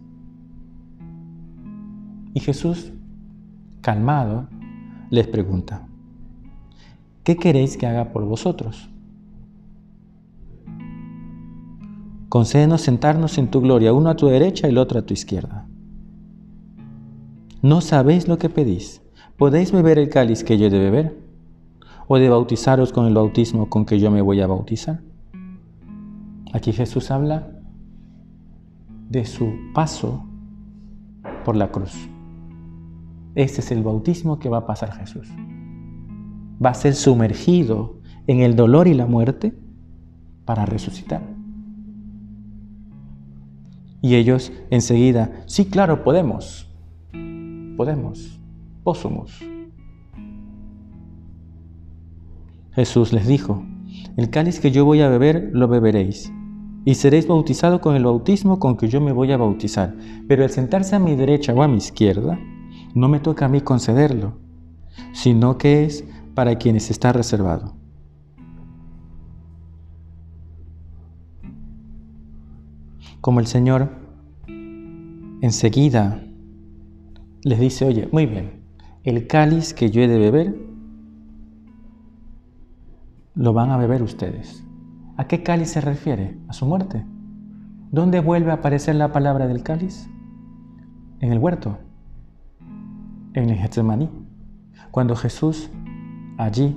Y 2.34 2.40
Jesús, 2.40 2.94
calmado, 3.82 4.48
les 5.10 5.28
pregunta, 5.28 5.88
¿qué 7.24 7.36
queréis 7.36 7.78
que 7.78 7.88
haga 7.88 8.12
por 8.14 8.26
vosotros? 8.26 8.90
Concédenos 12.30 12.82
sentarnos 12.82 13.38
en 13.38 13.50
tu 13.50 13.60
gloria, 13.60 13.92
uno 13.92 14.10
a 14.10 14.16
tu 14.16 14.28
derecha 14.28 14.68
y 14.68 14.70
el 14.70 14.78
otro 14.78 15.00
a 15.00 15.02
tu 15.02 15.14
izquierda. 15.14 15.68
No 17.62 17.82
sabéis 17.82 18.30
lo 18.30 18.38
que 18.38 18.50
pedís. 18.50 19.02
¿Podéis 19.38 19.72
beber 19.74 20.00
el 20.00 20.10
cáliz 20.10 20.44
que 20.44 20.58
yo 20.58 20.68
he 20.68 20.70
de 20.70 20.80
beber? 20.80 21.18
¿O 22.08 22.18
de 22.18 22.30
bautizaros 22.30 22.94
con 22.94 23.06
el 23.06 23.14
bautismo 23.14 23.70
con 23.70 23.86
que 23.86 24.00
yo 24.00 24.12
me 24.12 24.22
voy 24.22 24.40
a 24.40 24.48
bautizar? 24.48 25.02
Aquí 26.54 26.72
Jesús 26.72 27.12
habla 27.12 27.52
de 29.10 29.26
su 29.26 29.52
paso 29.74 30.24
por 31.44 31.58
la 31.58 31.72
cruz. 31.72 32.11
Este 33.36 33.62
es 33.62 33.72
el 33.72 33.84
bautismo 33.84 34.40
que 34.40 34.50
va 34.50 34.60
a 34.60 34.66
pasar 34.66 34.92
Jesús 34.94 35.28
va 36.64 36.70
a 36.70 36.76
ser 36.76 36.94
sumergido 36.94 37.96
en 38.28 38.42
el 38.42 38.56
dolor 38.56 38.88
y 38.88 38.94
la 38.94 39.08
muerte 39.08 39.54
para 40.46 40.66
resucitar. 40.66 41.22
Y 44.02 44.16
ellos 44.16 44.52
enseguida, 44.70 45.44
sí, 45.46 45.66
claro, 45.66 46.04
podemos, 46.04 46.72
podemos, 47.78 48.40
posumos. 48.84 49.40
Jesús 52.74 53.14
les 53.14 53.28
dijo, 53.28 53.64
el 54.18 54.30
cáliz 54.30 54.60
que 54.60 54.72
yo 54.72 54.86
voy 54.86 55.02
a 55.02 55.10
beber, 55.10 55.50
lo 55.54 55.68
beberéis, 55.68 56.32
y 56.86 56.96
seréis 56.96 57.28
bautizados 57.28 57.80
con 57.82 57.96
el 57.96 58.06
bautismo 58.06 58.60
con 58.60 58.78
que 58.78 58.88
yo 58.88 59.02
me 59.02 59.12
voy 59.12 59.32
a 59.32 59.38
bautizar. 59.38 59.96
Pero 60.28 60.44
el 60.44 60.50
sentarse 60.50 60.96
a 60.96 61.00
mi 61.00 61.16
derecha 61.16 61.54
o 61.54 61.62
a 61.62 61.68
mi 61.68 61.78
izquierda, 61.78 62.40
no 62.94 63.08
me 63.08 63.20
toca 63.20 63.46
a 63.46 63.50
mí 63.50 63.62
concederlo, 63.62 64.34
sino 65.14 65.58
que 65.58 65.86
es 65.86 66.04
para 66.36 66.56
quienes 66.56 66.90
está 66.90 67.14
reservado. 67.14 67.76
Como 73.22 73.40
el 73.40 73.48
Señor 73.48 73.90
enseguida 75.42 76.24
les 77.44 77.60
dice, 77.60 77.86
oye, 77.86 78.10
muy 78.12 78.26
bien, 78.26 78.64
el 79.04 79.28
cáliz 79.28 79.74
que 79.74 79.90
yo 79.90 80.02
he 80.02 80.08
de 80.08 80.20
beber, 80.20 80.56
lo 83.36 83.54
van 83.54 83.72
a 83.72 83.78
beber 83.78 84.04
ustedes. 84.04 84.64
¿A 85.18 85.28
qué 85.28 85.44
cáliz 85.44 85.70
se 85.70 85.82
refiere? 85.82 86.38
A 86.48 86.54
su 86.54 86.66
muerte. 86.66 87.06
¿Dónde 87.92 88.22
vuelve 88.22 88.52
a 88.52 88.56
aparecer 88.56 88.96
la 88.96 89.12
palabra 89.12 89.48
del 89.48 89.64
cáliz? 89.64 90.08
En 91.20 91.32
el 91.32 91.40
huerto, 91.40 91.78
en 93.34 93.50
el 93.50 93.58
Getsemaní. 93.58 94.10
Cuando 94.92 95.16
Jesús, 95.16 95.70
allí, 96.38 96.76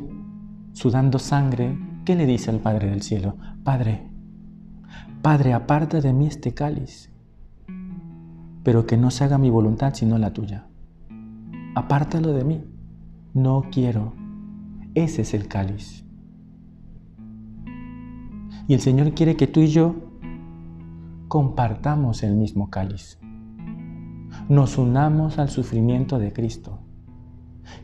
sudando 0.73 1.19
sangre, 1.19 1.79
¿qué 2.05 2.15
le 2.15 2.27
dice 2.27 2.51
al 2.51 2.61
Padre 2.61 2.91
del 2.91 3.03
cielo? 3.03 3.37
Padre, 3.65 4.09
Padre, 5.23 5.55
aparta 5.55 6.01
de 6.01 6.13
mí 6.13 6.27
este 6.27 6.53
cáliz, 6.53 7.11
pero 8.63 8.87
que 8.87 8.97
no 8.97 9.11
se 9.11 9.25
haga 9.25 9.39
mi 9.39 9.51
voluntad 9.51 9.95
sino 9.95 10.19
la 10.19 10.33
tuya. 10.33 10.67
Apártalo 11.75 12.33
de 12.33 12.45
mí. 12.45 12.65
No 13.33 13.65
quiero. 13.73 14.13
Ese 14.95 15.23
es 15.23 15.35
el 15.35 15.49
cáliz. 15.49 16.05
Y 18.69 18.75
el 18.75 18.81
Señor 18.81 19.13
quiere 19.15 19.35
que 19.37 19.47
tú 19.47 19.61
y 19.61 19.69
yo 19.69 19.97
compartamos 21.29 22.23
el 22.23 22.37
mismo 22.37 22.71
cáliz. 22.71 23.19
Nos 24.49 24.79
unamos 24.79 25.39
al 25.39 25.49
sufrimiento 25.49 26.19
de 26.19 26.33
Cristo. 26.33 26.79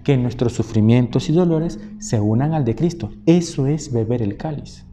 Que 0.04 0.16
nuestros 0.16 0.52
sufrimientos 0.52 1.28
y 1.28 1.32
dolores 1.32 1.80
se 1.98 2.20
unan 2.20 2.54
al 2.54 2.64
de 2.64 2.74
Cristo. 2.74 3.10
Eso 3.26 3.66
es 3.66 3.92
beber 3.92 4.22
el 4.22 4.36
cáliz. 4.36 4.84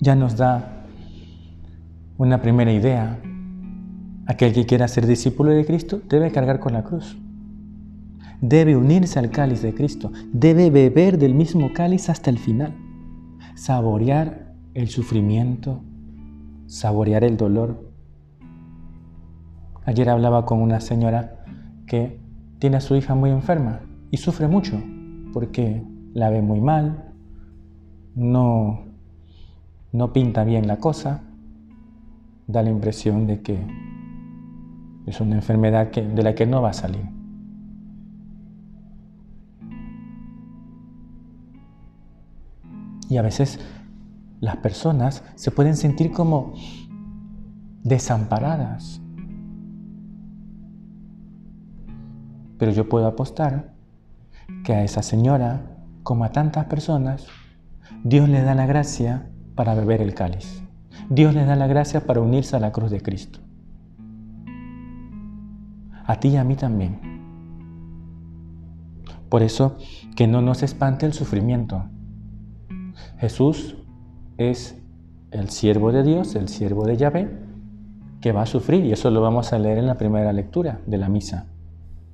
Ya 0.00 0.14
nos 0.14 0.36
da 0.36 0.84
una 2.16 2.40
primera 2.40 2.72
idea. 2.72 3.20
Aquel 4.26 4.52
que 4.52 4.66
quiera 4.66 4.88
ser 4.88 5.06
discípulo 5.06 5.50
de 5.50 5.64
Cristo 5.64 6.00
debe 6.08 6.30
cargar 6.30 6.60
con 6.60 6.72
la 6.72 6.84
cruz 6.84 7.16
debe 8.40 8.76
unirse 8.76 9.18
al 9.18 9.30
cáliz 9.30 9.62
de 9.62 9.74
Cristo, 9.74 10.12
debe 10.32 10.70
beber 10.70 11.18
del 11.18 11.34
mismo 11.34 11.72
cáliz 11.72 12.08
hasta 12.08 12.30
el 12.30 12.38
final, 12.38 12.74
saborear 13.54 14.54
el 14.74 14.88
sufrimiento, 14.88 15.82
saborear 16.68 17.24
el 17.24 17.36
dolor. 17.36 17.90
Ayer 19.84 20.08
hablaba 20.10 20.44
con 20.44 20.60
una 20.60 20.80
señora 20.80 21.42
que 21.86 22.20
tiene 22.58 22.76
a 22.76 22.80
su 22.80 22.94
hija 22.94 23.14
muy 23.14 23.30
enferma 23.30 23.80
y 24.10 24.18
sufre 24.18 24.46
mucho 24.46 24.80
porque 25.32 25.82
la 26.12 26.30
ve 26.30 26.42
muy 26.42 26.60
mal, 26.60 27.12
no, 28.14 28.84
no 29.92 30.12
pinta 30.12 30.44
bien 30.44 30.66
la 30.66 30.76
cosa, 30.76 31.22
da 32.46 32.62
la 32.62 32.70
impresión 32.70 33.26
de 33.26 33.40
que 33.40 33.58
es 35.06 35.20
una 35.20 35.36
enfermedad 35.36 35.90
que, 35.90 36.02
de 36.02 36.22
la 36.22 36.34
que 36.34 36.46
no 36.46 36.60
va 36.60 36.70
a 36.70 36.74
salir. 36.74 37.08
Y 43.08 43.16
a 43.16 43.22
veces 43.22 43.58
las 44.40 44.56
personas 44.56 45.24
se 45.34 45.50
pueden 45.50 45.76
sentir 45.76 46.12
como 46.12 46.54
desamparadas. 47.82 49.00
Pero 52.58 52.72
yo 52.72 52.88
puedo 52.88 53.06
apostar 53.06 53.74
que 54.64 54.74
a 54.74 54.84
esa 54.84 55.02
señora, 55.02 55.76
como 56.02 56.24
a 56.24 56.32
tantas 56.32 56.66
personas, 56.66 57.26
Dios 58.04 58.28
le 58.28 58.42
da 58.42 58.54
la 58.54 58.66
gracia 58.66 59.30
para 59.54 59.74
beber 59.74 60.00
el 60.00 60.14
cáliz. 60.14 60.62
Dios 61.08 61.34
le 61.34 61.44
da 61.44 61.56
la 61.56 61.66
gracia 61.66 62.06
para 62.06 62.20
unirse 62.20 62.56
a 62.56 62.60
la 62.60 62.72
cruz 62.72 62.90
de 62.90 63.00
Cristo. 63.00 63.40
A 66.04 66.20
ti 66.20 66.28
y 66.28 66.36
a 66.36 66.44
mí 66.44 66.56
también. 66.56 67.00
Por 69.28 69.42
eso, 69.42 69.76
que 70.16 70.26
no 70.26 70.40
nos 70.40 70.62
espante 70.62 71.06
el 71.06 71.12
sufrimiento, 71.12 71.84
Jesús 73.18 73.76
es 74.38 74.80
el 75.32 75.50
siervo 75.50 75.92
de 75.92 76.02
Dios, 76.04 76.34
el 76.36 76.48
siervo 76.48 76.86
de 76.86 76.96
Yahvé, 76.96 77.28
que 78.20 78.32
va 78.32 78.42
a 78.42 78.46
sufrir, 78.46 78.84
y 78.84 78.92
eso 78.92 79.10
lo 79.10 79.20
vamos 79.20 79.52
a 79.52 79.58
leer 79.58 79.78
en 79.78 79.86
la 79.86 79.98
primera 79.98 80.32
lectura 80.32 80.80
de 80.86 80.96
la 80.96 81.08
misa. 81.08 81.46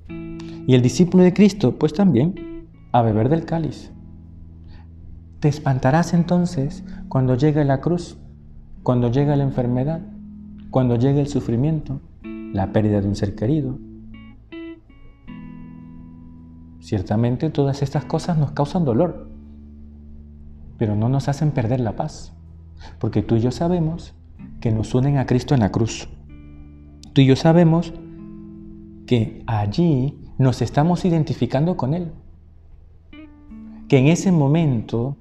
Y 0.09 0.75
el 0.75 0.83
discípulo 0.83 1.23
de 1.23 1.33
Cristo, 1.33 1.79
pues 1.79 1.93
también, 1.93 2.67
a 2.93 3.03
beber 3.03 3.29
del 3.29 3.45
cáliz. 3.45 3.93
Te 5.41 5.49
espantarás 5.49 6.15
entonces 6.15 6.85
cuando 7.09 7.37
llegue 7.37 7.65
la 7.65 7.81
cruz, 7.81 8.17
cuando 8.83 9.11
llegue 9.11 9.37
la 9.37 9.45
enfermedad, 9.45 10.01
cuando 10.71 10.97
llegue 10.97 11.21
el 11.21 11.29
sufrimiento, 11.29 12.01
la 12.23 12.73
pérdida 12.73 13.01
de 13.01 13.09
un 13.09 13.15
ser 13.15 13.35
querido. 13.35 13.79
Ciertamente 16.81 17.51
todas 17.51 17.83
estas 17.83 18.05
cosas 18.07 18.39
nos 18.39 18.53
causan 18.53 18.85
dolor, 18.85 19.34
pero 20.79 20.97
no 20.97 21.09
nos 21.09 21.29
hacen 21.29 21.51
perder 21.51 21.81
la 21.81 21.97
paz, 21.97 22.33
porque 22.99 23.23
tú 23.23 23.37
y 23.37 23.41
yo 23.41 23.51
sabemos 23.51 24.15
que 24.61 24.73
nos 24.73 24.95
unen 24.95 25.19
a 25.19 25.27
Cristo 25.27 25.55
en 25.55 25.61
la 25.61 25.73
cruz. 25.73 26.09
Tú 27.13 27.21
y 27.21 27.27
yo 27.27 27.37
sabemos 27.37 27.93
que 29.07 29.43
allí 29.47 30.19
nos 30.39 30.63
estamos 30.63 31.05
identificando 31.05 31.77
con 31.77 31.95
Él. 31.95 32.13
Que 33.89 33.99
en 33.99 34.07
ese 34.07 34.33
momento 34.33 35.17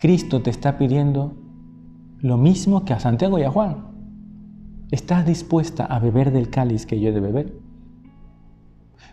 Cristo 0.00 0.42
te 0.42 0.50
está 0.50 0.78
pidiendo 0.78 1.36
lo 2.20 2.36
mismo 2.36 2.84
que 2.84 2.92
a 2.92 3.00
Santiago 3.00 3.38
y 3.38 3.42
a 3.42 3.50
Juan. 3.50 3.88
¿Estás 4.90 5.26
dispuesta 5.26 5.84
a 5.84 5.98
beber 5.98 6.32
del 6.32 6.50
cáliz 6.50 6.86
que 6.86 7.00
yo 7.00 7.08
he 7.08 7.12
de 7.12 7.20
beber? 7.20 7.52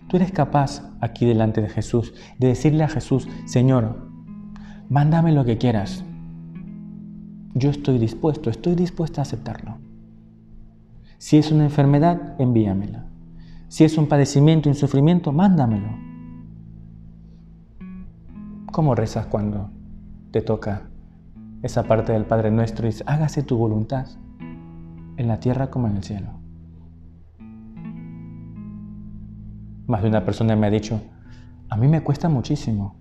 Tú 0.08 0.17
eres 0.17 0.32
capaz 0.32 0.84
aquí 1.01 1.25
delante 1.25 1.62
de 1.62 1.69
Jesús 1.69 2.13
de 2.38 2.47
decirle 2.47 2.84
a 2.84 2.89
Jesús, 2.89 3.27
Señor, 3.45 4.08
mándame 4.89 5.32
lo 5.32 5.45
que 5.45 5.58
quieras. 5.58 6.04
Yo 7.54 7.69
estoy 7.69 7.99
dispuesto, 7.99 8.49
estoy 8.49 8.75
dispuesta 8.75 9.21
a 9.21 9.23
aceptarlo. 9.23 9.78
Si 11.17 11.38
es 11.38 11.52
una 11.52 11.63
enfermedad, 11.65 12.36
envíamela. 12.39 13.06
Si 13.67 13.84
es 13.84 13.97
un 13.97 14.08
padecimiento, 14.08 14.67
un 14.67 14.75
sufrimiento, 14.75 15.32
mándamelo. 15.32 15.89
¿Cómo 18.71 18.95
rezas 18.95 19.28
cuando 19.28 19.69
te 20.32 20.41
toca 20.41 20.89
esa 21.62 21.84
parte 21.84 22.13
del 22.13 22.25
Padre 22.25 22.49
Nuestro 22.49 22.88
y 22.88 22.91
dice, 22.91 23.04
hágase 23.06 23.43
tu 23.43 23.58
voluntad 23.58 24.08
en 25.17 25.28
la 25.28 25.39
tierra 25.39 25.69
como 25.69 25.88
en 25.88 25.97
el 25.97 26.04
cielo? 26.04 26.30
Más 29.88 30.02
de 30.02 30.08
una 30.08 30.23
persona 30.23 30.56
me 30.56 30.67
ha 30.67 30.71
dicho, 30.71 31.02
a 31.67 31.78
mí 31.78 31.88
me 31.88 32.02
cuesta 32.02 32.30
muchísimo 32.30 32.98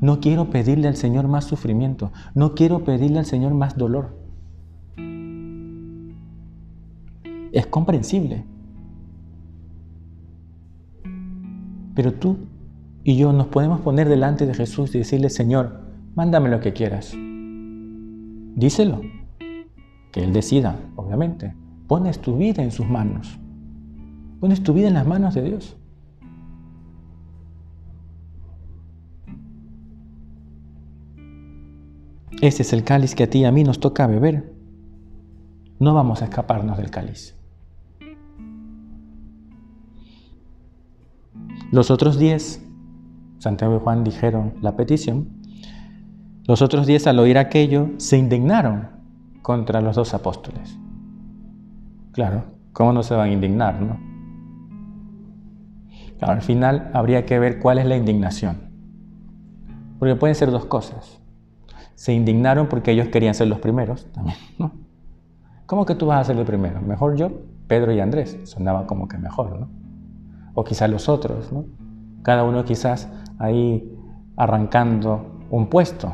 no 0.00 0.20
quiero 0.20 0.50
pedirle 0.50 0.88
al 0.88 0.96
Señor 0.96 1.28
más 1.28 1.44
sufrimiento. 1.44 2.12
No 2.34 2.54
quiero 2.54 2.84
pedirle 2.84 3.18
al 3.18 3.26
Señor 3.26 3.54
más 3.54 3.76
dolor. 3.76 4.16
Es 7.52 7.66
comprensible. 7.66 8.44
Pero 11.94 12.12
tú 12.12 12.36
y 13.04 13.16
yo 13.16 13.32
nos 13.32 13.46
podemos 13.46 13.80
poner 13.80 14.08
delante 14.08 14.46
de 14.46 14.54
Jesús 14.54 14.94
y 14.94 14.98
decirle, 14.98 15.30
Señor, 15.30 15.80
mándame 16.14 16.50
lo 16.50 16.60
que 16.60 16.72
quieras. 16.72 17.14
Díselo. 18.56 19.00
Que 20.12 20.24
Él 20.24 20.32
decida, 20.32 20.76
obviamente. 20.96 21.54
Pones 21.86 22.20
tu 22.20 22.36
vida 22.36 22.62
en 22.62 22.70
sus 22.70 22.86
manos. 22.86 23.38
Pones 24.40 24.62
tu 24.62 24.74
vida 24.74 24.88
en 24.88 24.94
las 24.94 25.06
manos 25.06 25.34
de 25.34 25.42
Dios. 25.42 25.76
Ese 32.40 32.62
es 32.62 32.72
el 32.72 32.84
cáliz 32.84 33.14
que 33.14 33.24
a 33.24 33.30
ti 33.30 33.40
y 33.40 33.44
a 33.44 33.52
mí 33.52 33.64
nos 33.64 33.80
toca 33.80 34.06
beber. 34.06 34.52
No 35.78 35.94
vamos 35.94 36.22
a 36.22 36.26
escaparnos 36.26 36.76
del 36.76 36.90
cáliz. 36.90 37.34
Los 41.72 41.90
otros 41.90 42.18
diez, 42.18 42.64
Santiago 43.38 43.76
y 43.76 43.80
Juan 43.80 44.04
dijeron 44.04 44.54
la 44.60 44.76
petición, 44.76 45.28
los 46.46 46.62
otros 46.62 46.86
diez 46.86 47.06
al 47.06 47.18
oír 47.18 47.38
aquello 47.38 47.90
se 47.96 48.18
indignaron 48.18 48.88
contra 49.42 49.80
los 49.80 49.96
dos 49.96 50.14
apóstoles. 50.14 50.78
Claro, 52.12 52.44
¿cómo 52.72 52.92
no 52.92 53.02
se 53.02 53.14
van 53.14 53.30
a 53.30 53.32
indignar, 53.32 53.80
no? 53.80 53.98
al 56.20 56.40
final 56.40 56.90
habría 56.94 57.26
que 57.26 57.38
ver 57.38 57.58
cuál 57.58 57.78
es 57.78 57.86
la 57.86 57.96
indignación. 57.96 58.56
Porque 59.98 60.16
pueden 60.16 60.34
ser 60.34 60.50
dos 60.50 60.64
cosas. 60.64 61.20
Se 61.96 62.12
indignaron 62.12 62.68
porque 62.68 62.92
ellos 62.92 63.08
querían 63.08 63.34
ser 63.34 63.48
los 63.48 63.58
primeros 63.58 64.06
también, 64.12 64.36
¿no? 64.58 64.70
¿Cómo 65.66 65.84
que 65.84 65.96
tú 65.96 66.06
vas 66.06 66.20
a 66.20 66.24
ser 66.24 66.36
el 66.36 66.46
primero? 66.46 66.80
Mejor 66.80 67.16
yo, 67.16 67.32
Pedro 67.66 67.92
y 67.92 67.98
Andrés. 67.98 68.38
Sonaba 68.44 68.86
como 68.86 69.08
que 69.08 69.18
mejor, 69.18 69.58
¿no? 69.58 69.68
O 70.54 70.62
quizás 70.62 70.88
los 70.88 71.08
otros, 71.08 71.52
¿no? 71.52 71.64
Cada 72.22 72.44
uno 72.44 72.64
quizás 72.64 73.08
ahí 73.38 73.92
arrancando 74.36 75.40
un 75.50 75.66
puesto. 75.66 76.12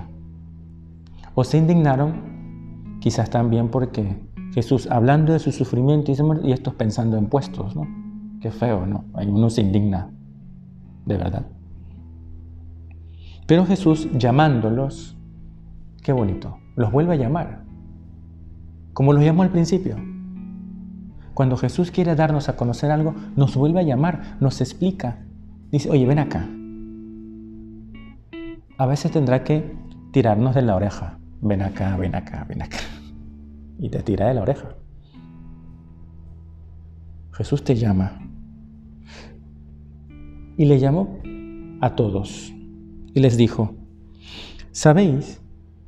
O 1.34 1.44
se 1.44 1.58
indignaron 1.58 2.98
quizás 3.00 3.28
también 3.28 3.68
porque 3.68 4.22
Jesús 4.54 4.90
hablando 4.90 5.32
de 5.32 5.38
su 5.38 5.52
sufrimiento 5.52 6.12
y 6.42 6.52
estos 6.52 6.74
pensando 6.74 7.16
en 7.16 7.26
puestos, 7.26 7.76
¿no? 7.76 7.86
Qué 8.40 8.50
feo, 8.50 8.86
¿no? 8.86 9.04
Uno 9.14 9.50
se 9.50 9.60
indigna, 9.60 10.10
de 11.04 11.16
verdad. 11.16 11.46
Pero 13.46 13.66
Jesús 13.66 14.08
llamándolos, 14.16 15.16
qué 16.02 16.12
bonito, 16.12 16.58
los 16.76 16.90
vuelve 16.92 17.14
a 17.14 17.16
llamar, 17.16 17.64
como 18.92 19.12
los 19.12 19.24
llamó 19.24 19.42
al 19.42 19.50
principio. 19.50 19.96
Cuando 21.34 21.56
Jesús 21.56 21.90
quiere 21.90 22.14
darnos 22.14 22.48
a 22.48 22.56
conocer 22.56 22.90
algo, 22.90 23.14
nos 23.36 23.56
vuelve 23.56 23.80
a 23.80 23.84
llamar, 23.84 24.36
nos 24.40 24.60
explica. 24.60 25.24
Dice, 25.70 25.88
oye, 25.88 26.04
ven 26.04 26.18
acá. 26.18 26.46
A 28.76 28.86
veces 28.86 29.12
tendrá 29.12 29.42
que 29.42 29.74
tirarnos 30.12 30.54
de 30.54 30.60
la 30.60 30.76
oreja. 30.76 31.18
Ven 31.40 31.62
acá, 31.62 31.96
ven 31.96 32.14
acá, 32.14 32.44
ven 32.46 32.60
acá 32.60 32.76
y 33.82 33.88
te 33.88 34.00
tira 34.04 34.28
de 34.28 34.34
la 34.34 34.42
oreja. 34.42 34.76
Jesús 37.32 37.64
te 37.64 37.74
llama. 37.74 38.20
Y 40.56 40.66
le 40.66 40.78
llamó 40.78 41.18
a 41.80 41.96
todos 41.96 42.52
y 43.12 43.18
les 43.18 43.36
dijo, 43.36 43.74
¿sabéis 44.70 45.41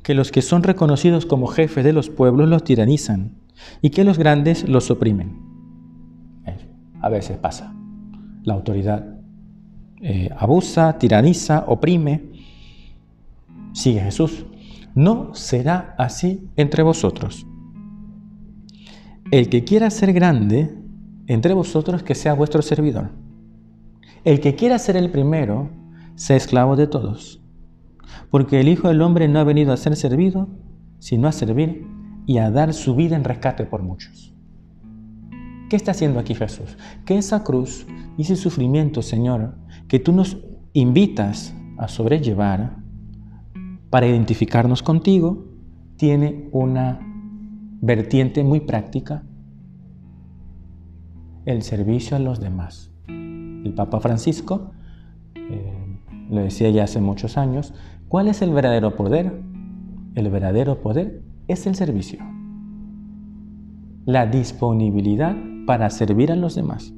que 0.04 0.14
los 0.14 0.30
que 0.30 0.42
son 0.42 0.62
reconocidos 0.62 1.26
como 1.26 1.48
jefes 1.48 1.82
de 1.82 1.92
los 1.92 2.10
pueblos 2.10 2.48
los 2.48 2.62
tiranizan 2.62 3.32
y 3.82 3.90
que 3.90 4.04
los 4.04 4.18
grandes 4.18 4.68
los 4.68 4.90
oprimen? 4.90 5.40
A 7.00 7.08
veces 7.10 7.36
pasa. 7.36 7.74
La 8.44 8.54
autoridad 8.54 9.04
eh, 10.00 10.30
abusa, 10.38 10.98
tiraniza, 10.98 11.64
oprime. 11.66 12.30
Sigue 13.72 14.00
Jesús. 14.00 14.46
No 14.94 15.34
será 15.34 15.94
así 15.98 16.48
entre 16.56 16.82
vosotros. 16.82 17.46
El 19.30 19.50
que 19.50 19.64
quiera 19.64 19.90
ser 19.90 20.12
grande 20.14 20.74
entre 21.26 21.52
vosotros, 21.52 22.02
que 22.02 22.14
sea 22.14 22.32
vuestro 22.34 22.62
servidor. 22.62 23.10
El 24.24 24.40
que 24.40 24.54
quiera 24.54 24.78
ser 24.78 24.96
el 24.96 25.10
primero, 25.10 25.70
sea 26.14 26.36
esclavo 26.36 26.76
de 26.76 26.86
todos. 26.86 27.43
Porque 28.30 28.60
el 28.60 28.68
Hijo 28.68 28.88
del 28.88 29.02
Hombre 29.02 29.28
no 29.28 29.38
ha 29.38 29.44
venido 29.44 29.72
a 29.72 29.76
ser 29.76 29.96
servido, 29.96 30.48
sino 30.98 31.28
a 31.28 31.32
servir 31.32 31.86
y 32.26 32.38
a 32.38 32.50
dar 32.50 32.72
su 32.72 32.94
vida 32.94 33.16
en 33.16 33.24
rescate 33.24 33.64
por 33.64 33.82
muchos. 33.82 34.34
¿Qué 35.68 35.76
está 35.76 35.92
haciendo 35.92 36.20
aquí 36.20 36.34
Jesús? 36.34 36.76
Que 37.04 37.18
esa 37.18 37.42
cruz 37.42 37.86
y 38.16 38.22
ese 38.22 38.36
sufrimiento, 38.36 39.02
Señor, 39.02 39.56
que 39.88 39.98
tú 39.98 40.12
nos 40.12 40.38
invitas 40.72 41.54
a 41.78 41.88
sobrellevar 41.88 42.76
para 43.90 44.06
identificarnos 44.06 44.82
contigo, 44.82 45.44
tiene 45.96 46.48
una 46.52 47.00
vertiente 47.80 48.42
muy 48.42 48.60
práctica, 48.60 49.24
el 51.44 51.62
servicio 51.62 52.16
a 52.16 52.20
los 52.20 52.40
demás. 52.40 52.90
El 53.08 53.72
Papa 53.74 54.00
Francisco 54.00 54.72
eh, 55.34 56.00
lo 56.30 56.40
decía 56.40 56.70
ya 56.70 56.84
hace 56.84 57.00
muchos 57.00 57.36
años, 57.36 57.74
¿cuál 58.14 58.28
es 58.28 58.42
el 58.42 58.52
verdadero 58.52 58.94
poder? 58.94 59.42
El 60.14 60.30
verdadero 60.30 60.80
poder 60.80 61.24
es 61.48 61.66
el 61.66 61.74
servicio, 61.74 62.20
la 64.06 64.24
disponibilidad 64.26 65.34
para 65.66 65.90
servir 65.90 66.30
a 66.30 66.36
los 66.36 66.54
demás. 66.54 66.94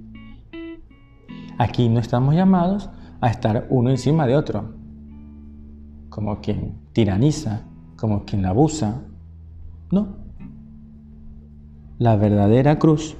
Aquí 1.57 1.88
no 1.88 2.00
estamos 2.00 2.35
llamados 2.35 2.90
a 3.22 3.31
estar 3.31 3.66
uno 3.70 3.88
encima 3.88 4.26
de 4.26 4.37
otro, 4.37 4.74
como 6.11 6.42
quien 6.42 6.74
tiraniza, 6.92 7.62
como 7.96 8.26
quien 8.26 8.44
abusa. 8.44 9.00
No, 9.90 10.18
la 11.96 12.16
verdadera 12.16 12.79
cruz 12.79 13.16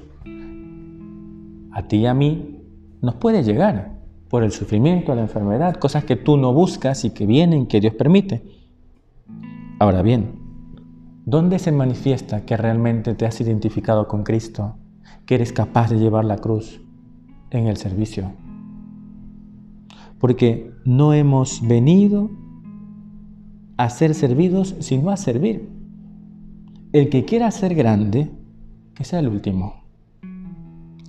a 1.71 1.87
ti 1.87 1.97
y 1.97 2.05
a 2.05 2.13
mí 2.13 2.61
nos 3.01 3.15
puede 3.15 3.41
llegar 3.41 3.96
por 4.29 4.43
el 4.43 4.51
sufrimiento, 4.51 5.15
la 5.15 5.21
enfermedad, 5.21 5.75
cosas 5.75 6.03
que 6.03 6.15
tú 6.15 6.37
no 6.37 6.53
buscas 6.53 7.05
y 7.05 7.11
que 7.11 7.25
vienen, 7.25 7.67
que 7.67 7.79
Dios 7.79 7.93
permite. 7.93 8.43
Ahora 9.79 10.01
bien, 10.01 10.39
¿dónde 11.25 11.59
se 11.59 11.71
manifiesta 11.71 12.45
que 12.45 12.57
realmente 12.57 13.13
te 13.13 13.25
has 13.25 13.39
identificado 13.39 14.07
con 14.07 14.23
Cristo, 14.23 14.75
que 15.25 15.35
eres 15.35 15.53
capaz 15.53 15.89
de 15.89 15.99
llevar 15.99 16.25
la 16.25 16.37
cruz 16.37 16.81
en 17.51 17.67
el 17.67 17.77
servicio? 17.77 18.31
Porque 20.19 20.71
no 20.83 21.13
hemos 21.13 21.65
venido 21.67 22.31
a 23.77 23.89
ser 23.89 24.15
servidos, 24.15 24.75
sino 24.79 25.11
a 25.11 25.17
servir. 25.17 25.69
El 26.91 27.09
que 27.09 27.25
quiera 27.25 27.51
ser 27.51 27.75
grande, 27.75 28.31
que 28.95 29.03
sea 29.03 29.19
el 29.19 29.27
último, 29.27 29.83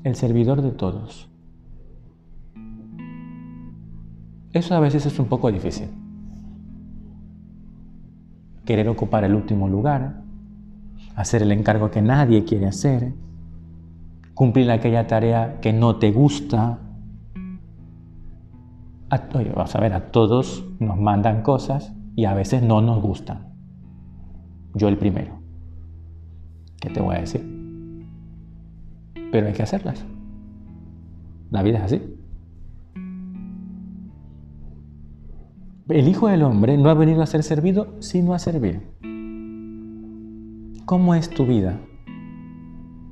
el 0.04 0.14
servidor 0.14 0.61
de 0.61 0.72
todos. 0.72 1.31
Eso 4.59 4.75
a 4.75 4.81
veces 4.81 5.07
es 5.07 5.16
un 5.21 5.27
poco 5.27 5.53
difícil. 5.53 5.88
Querer 8.64 8.88
ocupar 8.88 9.23
el 9.23 9.37
último 9.37 9.68
lugar, 9.68 10.23
hacer 11.14 11.42
el 11.42 11.53
encargo 11.53 11.92
que 11.92 12.03
nadie 12.03 12.44
quiere 12.44 12.66
hacer, 12.66 13.14
cumplir 14.35 14.68
aquella 14.73 15.07
tarea 15.07 15.61
que 15.61 15.73
no 15.73 15.97
te 15.97 16.11
gusta. 16.11 16.81
oye, 19.33 19.53
vamos 19.55 19.77
a 19.77 19.81
ver, 19.81 19.92
a 19.92 20.11
todos 20.11 20.64
nos 20.81 20.99
mandan 20.99 21.42
cosas 21.42 21.92
y 22.16 22.25
a 22.25 22.35
veces 22.35 22.61
no 22.61 22.81
nos 22.81 23.01
gustan. 23.01 23.55
Yo 24.75 24.88
el 24.88 24.99
primero. 24.99 25.38
¿Qué 26.81 26.90
te 26.90 27.01
voy 27.01 27.14
a 27.14 27.21
decir? 27.21 27.57
pero 29.31 29.47
hay 29.47 29.53
que 29.53 29.62
hacerlas. 29.62 30.05
La 31.51 31.62
vida 31.62 31.79
es 31.79 31.85
así. 31.85 32.17
El 35.88 36.07
Hijo 36.07 36.29
del 36.29 36.42
Hombre 36.42 36.77
no 36.77 36.90
ha 36.90 36.94
venido 36.94 37.22
a 37.22 37.27
ser 37.27 37.42
servido, 37.42 37.94
sino 38.01 38.35
a 38.35 38.38
servir. 38.38 38.83
¿Cómo 40.85 41.14
es 41.14 41.31
tu 41.31 41.46
vida 41.46 41.81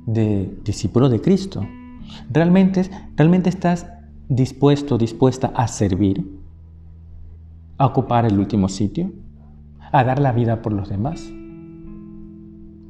de 0.05 0.55
discípulo 0.63 1.09
de 1.09 1.19
Cristo? 1.19 1.65
¿Realmente, 2.29 2.87
¿Realmente 3.15 3.49
estás 3.49 3.87
dispuesto, 4.29 4.99
dispuesta 4.99 5.51
a 5.55 5.67
servir? 5.67 6.39
¿A 7.79 7.87
ocupar 7.87 8.25
el 8.25 8.37
último 8.37 8.69
sitio? 8.69 9.11
¿A 9.91 10.03
dar 10.03 10.19
la 10.19 10.31
vida 10.31 10.61
por 10.61 10.71
los 10.71 10.87
demás? 10.87 11.27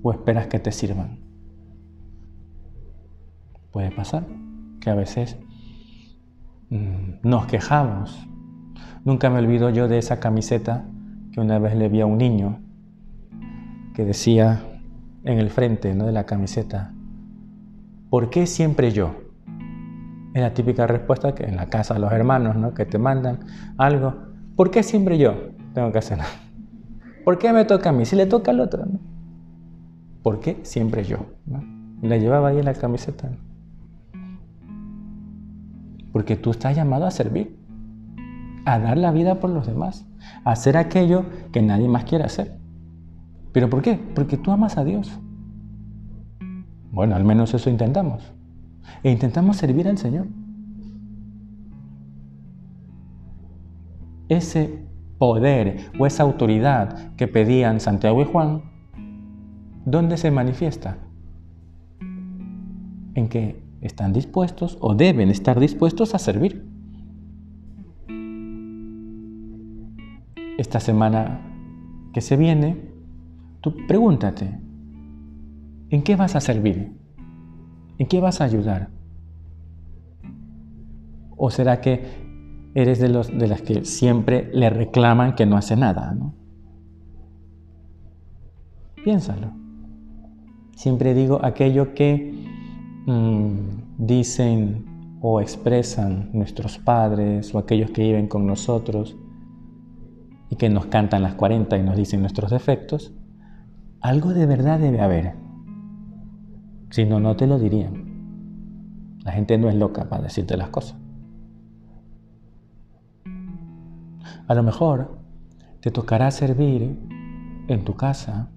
¿O 0.03 0.11
esperas 0.11 0.47
que 0.47 0.59
te 0.59 0.73
sirvan? 0.73 1.19
Puede 3.71 3.91
pasar 3.91 4.27
que 4.81 4.89
a 4.89 4.95
veces 4.95 5.37
mm, 6.71 7.19
nos 7.23 7.45
quejamos. 7.45 8.27
Nunca 9.05 9.29
me 9.29 9.39
olvido 9.39 9.69
yo 9.69 9.87
de 9.87 9.97
esa 9.97 10.19
camiseta 10.19 10.85
que 11.31 11.39
una 11.39 11.59
vez 11.59 11.75
le 11.75 11.89
vi 11.89 12.01
a 12.01 12.05
un 12.05 12.17
niño 12.17 12.59
que 13.93 14.05
decía 14.05 14.61
en 15.23 15.39
el 15.39 15.49
frente 15.49 15.93
¿no? 15.93 16.05
de 16.05 16.11
la 16.11 16.25
camiseta, 16.25 16.93
¿por 18.09 18.29
qué 18.29 18.45
siempre 18.45 18.91
yo? 18.91 19.15
Es 20.33 20.41
la 20.41 20.53
típica 20.53 20.85
respuesta 20.85 21.33
que 21.33 21.45
en 21.45 21.55
la 21.55 21.67
casa 21.67 21.95
de 21.95 21.99
los 21.99 22.11
hermanos, 22.11 22.55
¿no? 22.55 22.73
que 22.73 22.85
te 22.85 22.97
mandan 22.97 23.39
algo, 23.77 24.15
¿por 24.55 24.71
qué 24.71 24.83
siempre 24.83 25.17
yo 25.17 25.33
tengo 25.73 25.91
que 25.91 25.97
hacer? 25.97 26.19
¿Por 27.25 27.37
qué 27.37 27.51
me 27.51 27.65
toca 27.65 27.89
a 27.89 27.91
mí? 27.91 28.05
Si 28.05 28.15
le 28.15 28.25
toca 28.25 28.51
al 28.51 28.59
otro. 28.61 28.85
¿no? 28.85 28.99
¿Por 30.23 30.39
qué 30.39 30.59
siempre 30.63 31.03
yo? 31.03 31.25
la 32.01 32.17
llevaba 32.17 32.49
ahí 32.49 32.61
la 32.61 32.73
camiseta. 32.73 33.29
Porque 36.11 36.35
tú 36.35 36.51
estás 36.51 36.75
llamado 36.75 37.05
a 37.05 37.11
servir, 37.11 37.56
a 38.67 38.79
dar 38.79 38.97
la 38.97 39.11
vida 39.11 39.39
por 39.39 39.49
los 39.49 39.65
demás, 39.65 40.05
a 40.43 40.51
hacer 40.51 40.75
aquello 40.75 41.23
que 41.53 41.61
nadie 41.61 41.87
más 41.87 42.03
quiere 42.03 42.25
hacer. 42.25 42.59
¿Pero 43.53 43.69
por 43.69 43.81
qué? 43.81 43.97
Porque 44.13 44.35
tú 44.35 44.51
amas 44.51 44.77
a 44.77 44.83
Dios. 44.83 45.17
Bueno, 46.91 47.15
al 47.15 47.23
menos 47.23 47.53
eso 47.53 47.69
intentamos. 47.69 48.33
E 49.03 49.09
intentamos 49.09 49.55
servir 49.55 49.87
al 49.87 49.97
Señor. 49.97 50.27
Ese 54.27 54.85
poder 55.17 55.89
o 55.97 56.05
esa 56.05 56.23
autoridad 56.23 57.15
que 57.15 57.29
pedían 57.29 57.79
Santiago 57.79 58.21
y 58.21 58.25
Juan, 58.25 58.63
¿dónde 59.85 60.17
se 60.17 60.29
manifiesta? 60.29 60.97
En 63.13 63.29
que 63.29 63.63
están 63.79 64.11
dispuestos 64.11 64.77
o 64.81 64.93
deben 64.93 65.29
estar 65.29 65.57
dispuestos 65.57 66.13
a 66.13 66.19
servir. 66.19 66.76
Esta 70.57 70.79
semana 70.79 71.39
que 72.13 72.21
se 72.21 72.35
viene, 72.35 72.81
tú 73.61 73.75
pregúntate, 73.87 74.59
¿en 75.89 76.01
qué 76.01 76.15
vas 76.15 76.35
a 76.35 76.41
servir? 76.41 76.91
¿En 77.99 78.07
qué 78.07 78.19
vas 78.19 78.41
a 78.41 78.45
ayudar? 78.45 78.89
¿O 81.35 81.51
será 81.51 81.79
que 81.79 82.03
eres 82.73 82.99
de, 82.99 83.09
los, 83.09 83.35
de 83.37 83.47
las 83.47 83.61
que 83.61 83.85
siempre 83.85 84.49
le 84.53 84.69
reclaman 84.69 85.35
que 85.35 85.45
no 85.45 85.57
hace 85.57 85.75
nada? 85.75 86.17
Piénsalo. 89.03 89.51
Siempre 90.75 91.13
digo 91.13 91.39
aquello 91.43 91.93
que 91.93 92.33
mm, 93.05 94.05
dicen 94.05 94.85
o 95.21 95.39
expresan 95.41 96.29
nuestros 96.33 96.77
padres 96.77 97.53
o 97.53 97.59
aquellos 97.59 97.91
que 97.91 98.03
viven 98.03 98.27
con 98.27 98.45
nosotros 98.45 99.15
y 100.49 100.55
que 100.55 100.69
nos 100.69 100.85
cantan 100.87 101.23
las 101.23 101.35
40 101.35 101.77
y 101.77 101.83
nos 101.83 101.95
dicen 101.95 102.21
nuestros 102.21 102.51
defectos, 102.51 103.13
algo 104.01 104.33
de 104.33 104.45
verdad 104.45 104.79
debe 104.79 105.01
haber. 105.01 105.35
Si 106.89 107.05
no, 107.05 107.19
no 107.19 107.35
te 107.35 107.47
lo 107.47 107.59
dirían. 107.59 108.05
La 109.23 109.31
gente 109.33 109.57
no 109.57 109.69
es 109.69 109.75
loca 109.75 110.07
para 110.07 110.23
decirte 110.23 110.55
las 110.55 110.69
cosas. 110.69 110.97
A 114.47 114.53
lo 114.53 114.63
mejor 114.63 115.17
te 115.81 115.91
tocará 115.91 116.31
servir 116.31 116.97
en 117.67 117.83
tu 117.83 117.95
casa, 117.95 118.49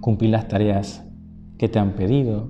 cumplir 0.00 0.30
las 0.30 0.48
tareas 0.48 1.04
que 1.56 1.68
te 1.68 1.78
han 1.78 1.92
pedido. 1.92 2.48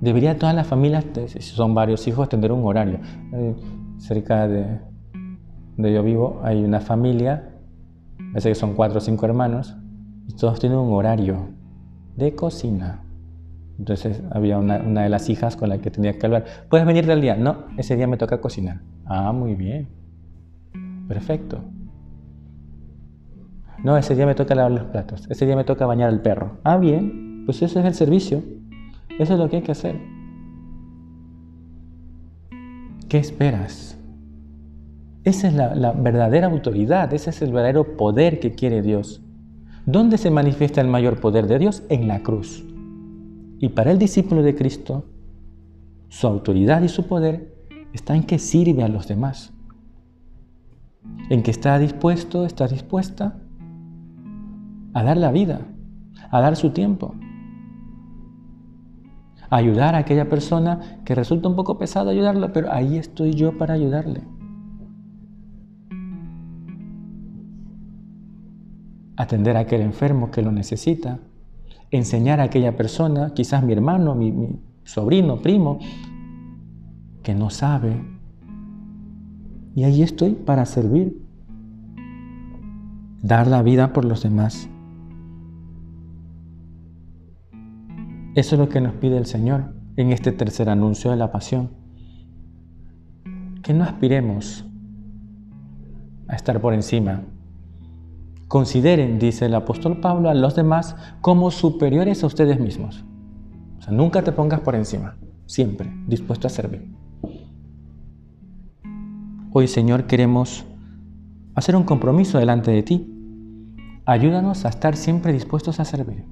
Debería 0.00 0.38
todas 0.38 0.54
las 0.54 0.66
familias, 0.66 1.04
si 1.26 1.40
son 1.40 1.74
varios 1.74 2.06
hijos, 2.06 2.28
tener 2.28 2.52
un 2.52 2.64
horario. 2.64 3.00
Cerca 3.98 4.48
de 4.48 4.80
donde 5.76 5.92
yo 5.92 6.02
vivo 6.02 6.40
hay 6.44 6.64
una 6.64 6.80
familia, 6.80 7.50
parece 8.32 8.50
que 8.50 8.54
son 8.54 8.74
cuatro 8.74 8.98
o 8.98 9.00
cinco 9.00 9.26
hermanos, 9.26 9.76
y 10.28 10.34
todos 10.34 10.58
tienen 10.58 10.78
un 10.78 10.92
horario 10.92 11.48
de 12.16 12.34
cocina. 12.34 13.02
Entonces 13.78 14.22
había 14.30 14.58
una, 14.58 14.78
de 14.78 15.08
las 15.08 15.28
hijas 15.28 15.56
con 15.56 15.68
la 15.68 15.78
que 15.78 15.90
tenía 15.90 16.16
que 16.16 16.26
hablar. 16.26 16.44
¿Puedes 16.68 16.86
venir 16.86 17.06
del 17.06 17.20
día? 17.20 17.36
No, 17.36 17.64
ese 17.76 17.96
día 17.96 18.06
me 18.06 18.16
toca 18.16 18.40
cocinar. 18.40 18.80
Ah, 19.04 19.32
muy 19.32 19.54
bien. 19.54 19.88
Perfecto. 21.08 21.60
No, 23.82 23.96
ese 23.98 24.14
día 24.14 24.26
me 24.26 24.34
toca 24.34 24.54
lavar 24.54 24.72
los 24.72 24.84
platos. 24.84 25.26
Ese 25.28 25.44
día 25.44 25.56
me 25.56 25.64
toca 25.64 25.86
bañar 25.86 26.08
al 26.08 26.22
perro. 26.22 26.58
Ah, 26.62 26.76
bien. 26.76 27.42
Pues 27.44 27.60
ese 27.62 27.80
es 27.80 27.84
el 27.84 27.94
servicio. 27.94 28.42
Eso 29.18 29.34
es 29.34 29.38
lo 29.38 29.50
que 29.50 29.56
hay 29.56 29.62
que 29.62 29.72
hacer. 29.72 30.13
¿Qué 33.14 33.20
esperas? 33.20 33.96
Esa 35.22 35.46
es 35.46 35.54
la, 35.54 35.76
la 35.76 35.92
verdadera 35.92 36.48
autoridad, 36.48 37.14
ese 37.14 37.30
es 37.30 37.42
el 37.42 37.52
verdadero 37.52 37.96
poder 37.96 38.40
que 38.40 38.56
quiere 38.56 38.82
Dios. 38.82 39.22
¿Dónde 39.86 40.18
se 40.18 40.32
manifiesta 40.32 40.80
el 40.80 40.88
mayor 40.88 41.20
poder 41.20 41.46
de 41.46 41.60
Dios? 41.60 41.84
En 41.90 42.08
la 42.08 42.24
cruz. 42.24 42.64
Y 43.60 43.68
para 43.68 43.92
el 43.92 44.00
discípulo 44.00 44.42
de 44.42 44.56
Cristo, 44.56 45.04
su 46.08 46.26
autoridad 46.26 46.82
y 46.82 46.88
su 46.88 47.06
poder 47.06 47.54
está 47.92 48.16
en 48.16 48.24
que 48.24 48.40
sirve 48.40 48.82
a 48.82 48.88
los 48.88 49.06
demás, 49.06 49.52
en 51.30 51.44
que 51.44 51.52
está 51.52 51.78
dispuesto, 51.78 52.44
está 52.44 52.66
dispuesta 52.66 53.38
a 54.92 55.04
dar 55.04 55.18
la 55.18 55.30
vida, 55.30 55.60
a 56.32 56.40
dar 56.40 56.56
su 56.56 56.70
tiempo, 56.70 57.14
ayudar 59.54 59.94
a 59.94 59.98
aquella 59.98 60.28
persona 60.28 61.00
que 61.04 61.14
resulta 61.14 61.48
un 61.48 61.54
poco 61.54 61.78
pesado 61.78 62.10
ayudarla, 62.10 62.52
pero 62.52 62.72
ahí 62.72 62.98
estoy 62.98 63.34
yo 63.34 63.56
para 63.56 63.74
ayudarle. 63.74 64.22
Atender 69.16 69.56
a 69.56 69.60
aquel 69.60 69.82
enfermo 69.82 70.32
que 70.32 70.42
lo 70.42 70.50
necesita, 70.50 71.20
enseñar 71.92 72.40
a 72.40 72.44
aquella 72.44 72.76
persona, 72.76 73.32
quizás 73.32 73.62
mi 73.62 73.72
hermano, 73.72 74.16
mi, 74.16 74.58
sobrino, 74.82 75.40
primo, 75.40 75.78
que 77.22 77.34
no 77.36 77.48
sabe. 77.48 78.04
Y 79.76 79.84
ahí 79.84 80.02
estoy 80.02 80.32
para 80.32 80.66
servir, 80.66 81.22
dar 83.22 83.46
la 83.46 83.62
vida 83.62 83.92
por 83.92 84.04
los 84.04 84.24
demás. 84.24 84.68
Eso 88.34 88.54
es 88.54 88.58
lo 88.58 88.68
que 88.68 88.80
nos 88.80 88.94
pide 88.94 89.16
el 89.16 89.26
Señor 89.26 89.74
en 89.96 90.10
este 90.12 90.32
tercer 90.32 90.68
anuncio 90.68 91.10
de 91.10 91.16
la 91.16 91.30
pasión. 91.30 91.70
Que 93.62 93.72
no 93.72 93.84
aspiremos 93.84 94.64
a 96.28 96.34
estar 96.34 96.60
por 96.60 96.74
encima, 96.74 97.22
Consideren, 98.54 99.18
dice 99.18 99.46
el 99.46 99.54
apóstol 99.56 99.98
Pablo, 99.98 100.28
a 100.28 100.34
los 100.34 100.54
demás 100.54 100.94
como 101.20 101.50
superiores 101.50 102.22
a 102.22 102.28
ustedes 102.28 102.60
mismos. 102.60 103.04
O 103.78 103.82
sea, 103.82 103.92
nunca 103.92 104.22
te 104.22 104.30
pongas 104.30 104.60
por 104.60 104.76
encima, 104.76 105.16
siempre 105.46 105.92
dispuesto 106.06 106.46
a 106.46 106.50
servir. 106.50 106.94
Hoy, 109.52 109.66
Señor, 109.66 110.06
queremos 110.06 110.64
hacer 111.54 111.74
un 111.74 111.84
compromiso 111.84 112.38
delante 112.38 112.70
de 112.70 112.82
ti. 112.84 113.10
Ayúdanos 114.04 114.64
a 114.64 114.68
estar 114.68 114.96
siempre 114.96 115.32
dispuestos 115.32 115.80
a 115.80 115.84
servir, 115.84 116.24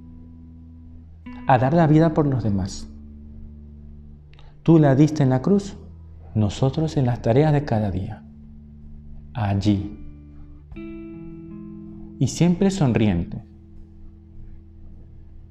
a 1.47 1.59
dar 1.59 1.75
la 1.75 1.87
vida 1.87 2.15
por 2.15 2.27
los 2.27 2.43
demás. 2.43 2.89
Tú 4.63 4.79
la 4.79 4.95
diste 4.95 5.23
en 5.23 5.31
la 5.31 5.43
cruz, 5.43 5.77
nosotros 6.35 6.97
en 6.97 7.07
las 7.07 7.23
tareas 7.23 7.53
de 7.53 7.65
cada 7.65 7.91
día. 7.91 8.23
Allí 9.35 9.99
y 12.23 12.29
siempre 12.29 12.71
sonriente, 12.71 13.43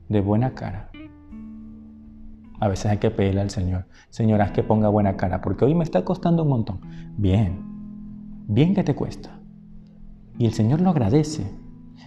de 0.07 0.21
buena 0.21 0.53
cara. 0.53 0.89
A 2.61 2.69
veces 2.69 2.85
hay 2.85 2.97
que 2.97 3.11
pedirle 3.11 3.41
al 3.41 3.49
Señor, 3.49 3.87
Señor, 4.09 4.41
haz 4.41 4.51
que 4.51 4.63
ponga 4.63 4.87
buena 4.87 5.17
cara, 5.17 5.41
porque 5.41 5.65
hoy 5.65 5.75
me 5.75 5.83
está 5.83 6.05
costando 6.05 6.43
un 6.43 6.49
montón. 6.49 6.79
Bien, 7.17 7.61
bien 8.47 8.73
que 8.73 8.85
te 8.85 8.95
cuesta. 8.95 9.37
Y 10.37 10.45
el 10.45 10.53
Señor 10.53 10.79
lo 10.79 10.91
agradece, 10.91 11.51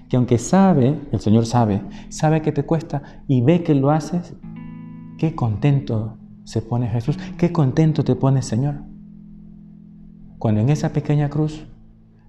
que 0.09 0.17
aunque 0.17 0.39
sabe, 0.39 1.01
el 1.13 1.21
Señor 1.21 1.47
sabe, 1.47 1.83
sabe 2.09 2.43
que 2.43 2.53
te 2.53 2.65
cuesta 2.65 3.03
y 3.27 3.41
ve 3.41 3.63
que 3.63 3.75
lo 3.75 3.91
haces, 3.91 4.35
qué 5.19 5.35
contento 5.35 6.19
se 6.45 6.63
pone 6.63 6.89
Jesús, 6.89 7.19
qué 7.39 7.53
contento 7.53 8.05
te 8.05 8.15
pone 8.15 8.43
Señor. 8.43 8.83
Cuando 10.39 10.61
en 10.61 10.69
esa 10.69 10.93
pequeña 10.93 11.31
cruz 11.31 11.67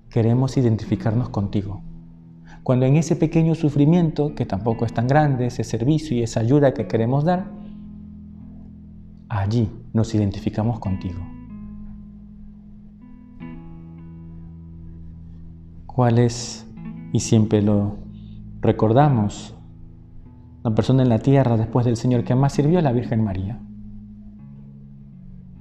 queremos 0.09 0.55
identificarnos 0.57 1.29
contigo 1.29 1.81
cuando 2.65 2.87
en 2.87 2.95
ese 2.95 3.15
pequeño 3.15 3.53
sufrimiento, 3.53 4.33
que 4.33 4.47
tampoco 4.47 4.85
es 4.85 4.93
tan 4.93 5.05
grande, 5.05 5.45
ese 5.45 5.63
servicio 5.63 6.17
y 6.17 6.23
esa 6.23 6.39
ayuda 6.39 6.73
que 6.73 6.87
queremos 6.87 7.23
dar, 7.23 7.45
allí 9.29 9.69
nos 9.93 10.15
identificamos 10.15 10.79
contigo. 10.79 11.19
¿Cuál 15.85 16.17
es, 16.17 16.64
y 17.15 17.21
siempre 17.21 17.61
lo 17.61 17.95
recordamos, 18.59 19.55
la 20.65 20.75
persona 20.75 21.01
en 21.01 21.07
la 21.07 21.19
tierra 21.19 21.55
después 21.55 21.85
del 21.85 21.95
Señor 21.95 22.25
que 22.25 22.35
más 22.35 22.51
sirvió? 22.51 22.81
La 22.81 22.91
Virgen 22.91 23.23
María. 23.23 23.57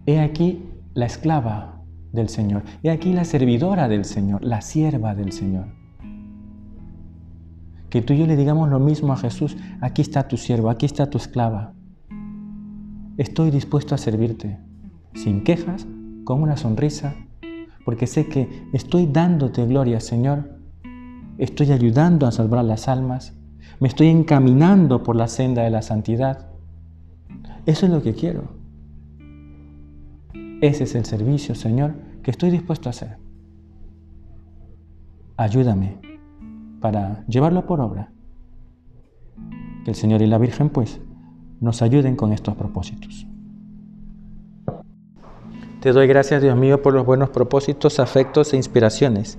He 0.04 0.18
aquí 0.18 0.64
la 0.94 1.06
esclava 1.06 1.80
del 2.10 2.28
Señor. 2.28 2.64
He 2.82 2.90
aquí 2.90 3.12
la 3.12 3.24
servidora 3.24 3.86
del 3.86 4.04
Señor, 4.04 4.42
la 4.44 4.62
sierva 4.62 5.14
del 5.14 5.30
Señor. 5.30 5.66
Que 7.88 8.02
tú 8.02 8.14
y 8.14 8.18
yo 8.18 8.26
le 8.26 8.34
digamos 8.34 8.68
lo 8.68 8.80
mismo 8.80 9.12
a 9.12 9.16
Jesús, 9.16 9.56
aquí 9.80 10.02
está 10.02 10.26
tu 10.26 10.36
siervo, 10.36 10.70
aquí 10.70 10.86
está 10.86 11.08
tu 11.08 11.18
esclava. 11.18 11.72
Estoy 13.16 13.52
dispuesto 13.52 13.94
a 13.94 13.98
servirte, 13.98 14.58
sin 15.14 15.44
quejas, 15.44 15.86
con 16.24 16.42
una 16.42 16.56
sonrisa, 16.56 17.14
porque 17.84 18.08
sé 18.08 18.26
que 18.26 18.48
estoy 18.72 19.06
dándote 19.06 19.64
gloria, 19.66 20.00
Señor. 20.00 20.53
Estoy 21.38 21.72
ayudando 21.72 22.26
a 22.26 22.32
salvar 22.32 22.64
las 22.64 22.88
almas, 22.88 23.34
me 23.80 23.88
estoy 23.88 24.08
encaminando 24.08 25.02
por 25.02 25.16
la 25.16 25.28
senda 25.28 25.62
de 25.62 25.70
la 25.70 25.82
santidad. 25.82 26.46
Eso 27.66 27.86
es 27.86 27.92
lo 27.92 28.02
que 28.02 28.14
quiero. 28.14 28.44
Ese 30.60 30.84
es 30.84 30.94
el 30.94 31.04
servicio, 31.04 31.54
Señor, 31.54 31.94
que 32.22 32.30
estoy 32.30 32.50
dispuesto 32.50 32.88
a 32.88 32.90
hacer. 32.90 33.18
Ayúdame 35.36 35.98
para 36.80 37.24
llevarlo 37.26 37.66
por 37.66 37.80
obra. 37.80 38.12
Que 39.84 39.90
el 39.90 39.96
Señor 39.96 40.22
y 40.22 40.26
la 40.26 40.38
Virgen, 40.38 40.70
pues, 40.70 41.00
nos 41.60 41.82
ayuden 41.82 42.14
con 42.14 42.32
estos 42.32 42.54
propósitos. 42.54 43.26
Te 45.80 45.92
doy 45.92 46.06
gracias, 46.06 46.40
Dios 46.40 46.56
mío, 46.56 46.80
por 46.80 46.94
los 46.94 47.04
buenos 47.04 47.28
propósitos, 47.28 48.00
afectos 48.00 48.54
e 48.54 48.56
inspiraciones 48.56 49.38